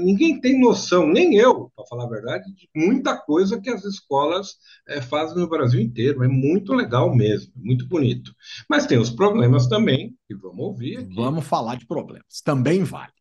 Ninguém 0.00 0.38
tem 0.38 0.60
noção, 0.60 1.06
nem 1.06 1.36
eu, 1.36 1.72
para 1.74 1.86
falar 1.86 2.04
a 2.04 2.08
verdade, 2.08 2.44
de 2.54 2.68
muita 2.76 3.16
coisa 3.16 3.58
que 3.58 3.70
as 3.70 3.84
escolas 3.84 4.56
é, 4.86 5.00
fazem 5.00 5.38
no 5.38 5.48
Brasil 5.48 5.80
inteiro. 5.80 6.22
É 6.22 6.28
muito 6.28 6.74
legal 6.74 7.14
mesmo, 7.14 7.52
muito 7.56 7.88
bonito. 7.88 8.34
Mas 8.68 8.86
tem 8.86 8.98
os 8.98 9.10
problemas 9.10 9.66
também, 9.66 10.14
que 10.26 10.34
vamos 10.34 10.60
ouvir 10.60 10.98
aqui. 10.98 11.14
Vamos 11.14 11.46
falar 11.46 11.76
de 11.76 11.86
problemas. 11.86 12.42
Também 12.44 12.84
vale. 12.84 13.12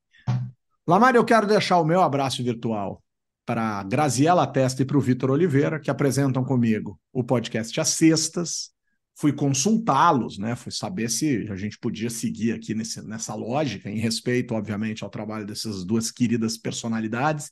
Lamar, 0.86 1.16
eu 1.16 1.24
quero 1.24 1.48
deixar 1.48 1.80
o 1.80 1.86
meu 1.86 2.02
abraço 2.02 2.44
virtual 2.44 3.02
para 3.46 3.82
Graziela 3.84 4.46
Testa 4.46 4.82
e 4.82 4.86
para 4.86 4.98
o 4.98 5.02
Vitor 5.02 5.32
Oliveira, 5.32 5.80
que 5.80 5.90
apresentam 5.90 6.44
comigo 6.44 7.00
o 7.14 7.24
podcast 7.24 7.80
Às 7.80 7.90
Sextas 7.90 8.77
fui 9.20 9.34
consultá-los, 9.34 10.38
né? 10.38 10.56
Fui 10.56 10.72
saber 10.72 11.10
se 11.10 11.48
a 11.50 11.56
gente 11.56 11.80
podia 11.80 12.10
seguir 12.10 12.52
aqui 12.52 12.76
nesse, 12.76 13.02
nessa 13.02 13.34
lógica, 13.34 13.90
em 13.90 13.98
respeito, 13.98 14.54
obviamente, 14.54 15.04
ao 15.04 15.10
trabalho 15.10 15.46
dessas 15.46 15.84
duas 15.84 16.12
queridas 16.12 16.56
personalidades. 16.56 17.52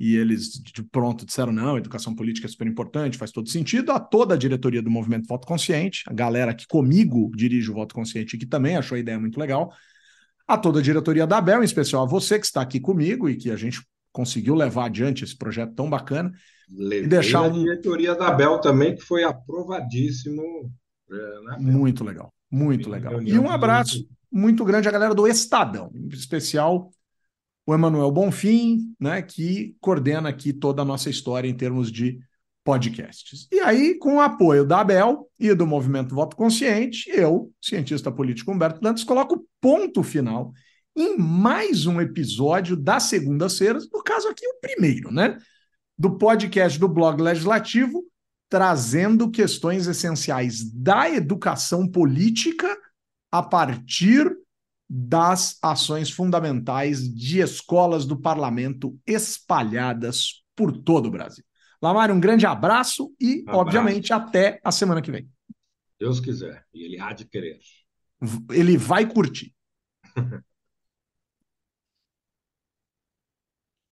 E 0.00 0.16
eles, 0.16 0.50
de 0.50 0.82
pronto, 0.82 1.24
disseram: 1.24 1.52
não, 1.52 1.78
educação 1.78 2.12
política 2.12 2.48
é 2.48 2.50
super 2.50 2.66
importante, 2.66 3.16
faz 3.16 3.30
todo 3.30 3.48
sentido. 3.48 3.92
A 3.92 4.00
toda 4.00 4.34
a 4.34 4.36
diretoria 4.36 4.82
do 4.82 4.90
Movimento 4.90 5.28
Voto 5.28 5.46
Consciente, 5.46 6.02
a 6.08 6.12
galera 6.12 6.52
que 6.52 6.66
comigo 6.66 7.30
dirige 7.36 7.70
o 7.70 7.74
Voto 7.74 7.94
Consciente, 7.94 8.36
que 8.36 8.46
também 8.46 8.76
achou 8.76 8.96
a 8.96 8.98
ideia 8.98 9.20
muito 9.20 9.38
legal. 9.38 9.72
A 10.48 10.58
toda 10.58 10.80
a 10.80 10.82
diretoria 10.82 11.24
da 11.24 11.40
Bel, 11.40 11.62
em 11.62 11.64
especial 11.64 12.02
a 12.02 12.06
você 12.06 12.36
que 12.36 12.46
está 12.46 12.62
aqui 12.62 12.80
comigo 12.80 13.28
e 13.28 13.36
que 13.36 13.52
a 13.52 13.56
gente 13.56 13.80
conseguiu 14.12 14.54
levar 14.54 14.86
adiante 14.86 15.24
esse 15.24 15.36
projeto 15.36 15.74
tão 15.74 15.88
bacana. 15.88 16.32
Levei 16.68 17.06
e 17.06 17.08
deixar 17.08 17.42
um... 17.42 17.44
a 17.44 17.48
diretoria 17.50 18.14
da 18.14 18.30
Bel 18.30 18.60
também, 18.60 18.94
que 18.94 19.02
foi 19.02 19.24
aprovadíssimo 19.24 20.70
é, 21.10 21.40
né? 21.42 21.56
Muito 21.58 22.04
legal, 22.04 22.32
muito 22.50 22.88
legal. 22.88 23.20
E 23.20 23.38
um 23.38 23.50
abraço 23.50 24.08
muito 24.30 24.64
grande 24.64 24.88
à 24.88 24.92
galera 24.92 25.14
do 25.14 25.26
Estadão, 25.26 25.90
em 25.94 26.08
especial 26.08 26.90
o 27.66 27.74
Emanuel 27.74 28.10
Bonfim, 28.10 28.94
né, 28.98 29.22
que 29.22 29.76
coordena 29.80 30.28
aqui 30.28 30.52
toda 30.52 30.82
a 30.82 30.84
nossa 30.84 31.10
história 31.10 31.48
em 31.48 31.54
termos 31.54 31.90
de 31.90 32.18
podcasts. 32.64 33.46
E 33.50 33.60
aí, 33.60 33.98
com 33.98 34.16
o 34.16 34.20
apoio 34.20 34.64
da 34.64 34.80
Abel 34.80 35.28
e 35.38 35.52
do 35.54 35.66
Movimento 35.66 36.14
Voto 36.14 36.36
Consciente, 36.36 37.10
eu, 37.10 37.52
cientista 37.60 38.10
político 38.10 38.50
Humberto 38.50 38.80
Dantas, 38.80 39.04
coloco 39.04 39.46
ponto 39.60 40.02
final 40.02 40.52
em 41.00 41.16
mais 41.16 41.86
um 41.86 42.00
episódio 42.00 42.76
das 42.76 43.04
segundas-feiras, 43.04 43.88
no 43.90 44.02
caso 44.02 44.28
aqui 44.28 44.46
o 44.46 44.60
primeiro, 44.60 45.10
né? 45.10 45.38
Do 45.98 46.18
podcast 46.18 46.78
do 46.78 46.88
Blog 46.88 47.20
Legislativo, 47.22 48.04
trazendo 48.48 49.30
questões 49.30 49.86
essenciais 49.86 50.70
da 50.70 51.08
educação 51.08 51.88
política 51.88 52.76
a 53.32 53.42
partir 53.42 54.30
das 54.88 55.56
ações 55.62 56.10
fundamentais 56.10 57.08
de 57.08 57.40
escolas 57.40 58.04
do 58.04 58.20
parlamento 58.20 58.98
espalhadas 59.06 60.44
por 60.54 60.72
todo 60.72 61.06
o 61.06 61.10
Brasil. 61.10 61.44
Lamar, 61.80 62.10
um 62.10 62.20
grande 62.20 62.44
abraço 62.44 63.14
e, 63.18 63.40
abraço. 63.42 63.58
obviamente, 63.58 64.12
até 64.12 64.60
a 64.62 64.72
semana 64.72 65.00
que 65.00 65.10
vem. 65.10 65.30
Deus 65.98 66.20
quiser, 66.20 66.64
e 66.74 66.84
ele 66.84 67.00
há 67.00 67.12
de 67.12 67.24
querer. 67.24 67.58
Ele 68.50 68.76
vai 68.76 69.06
curtir. 69.06 69.54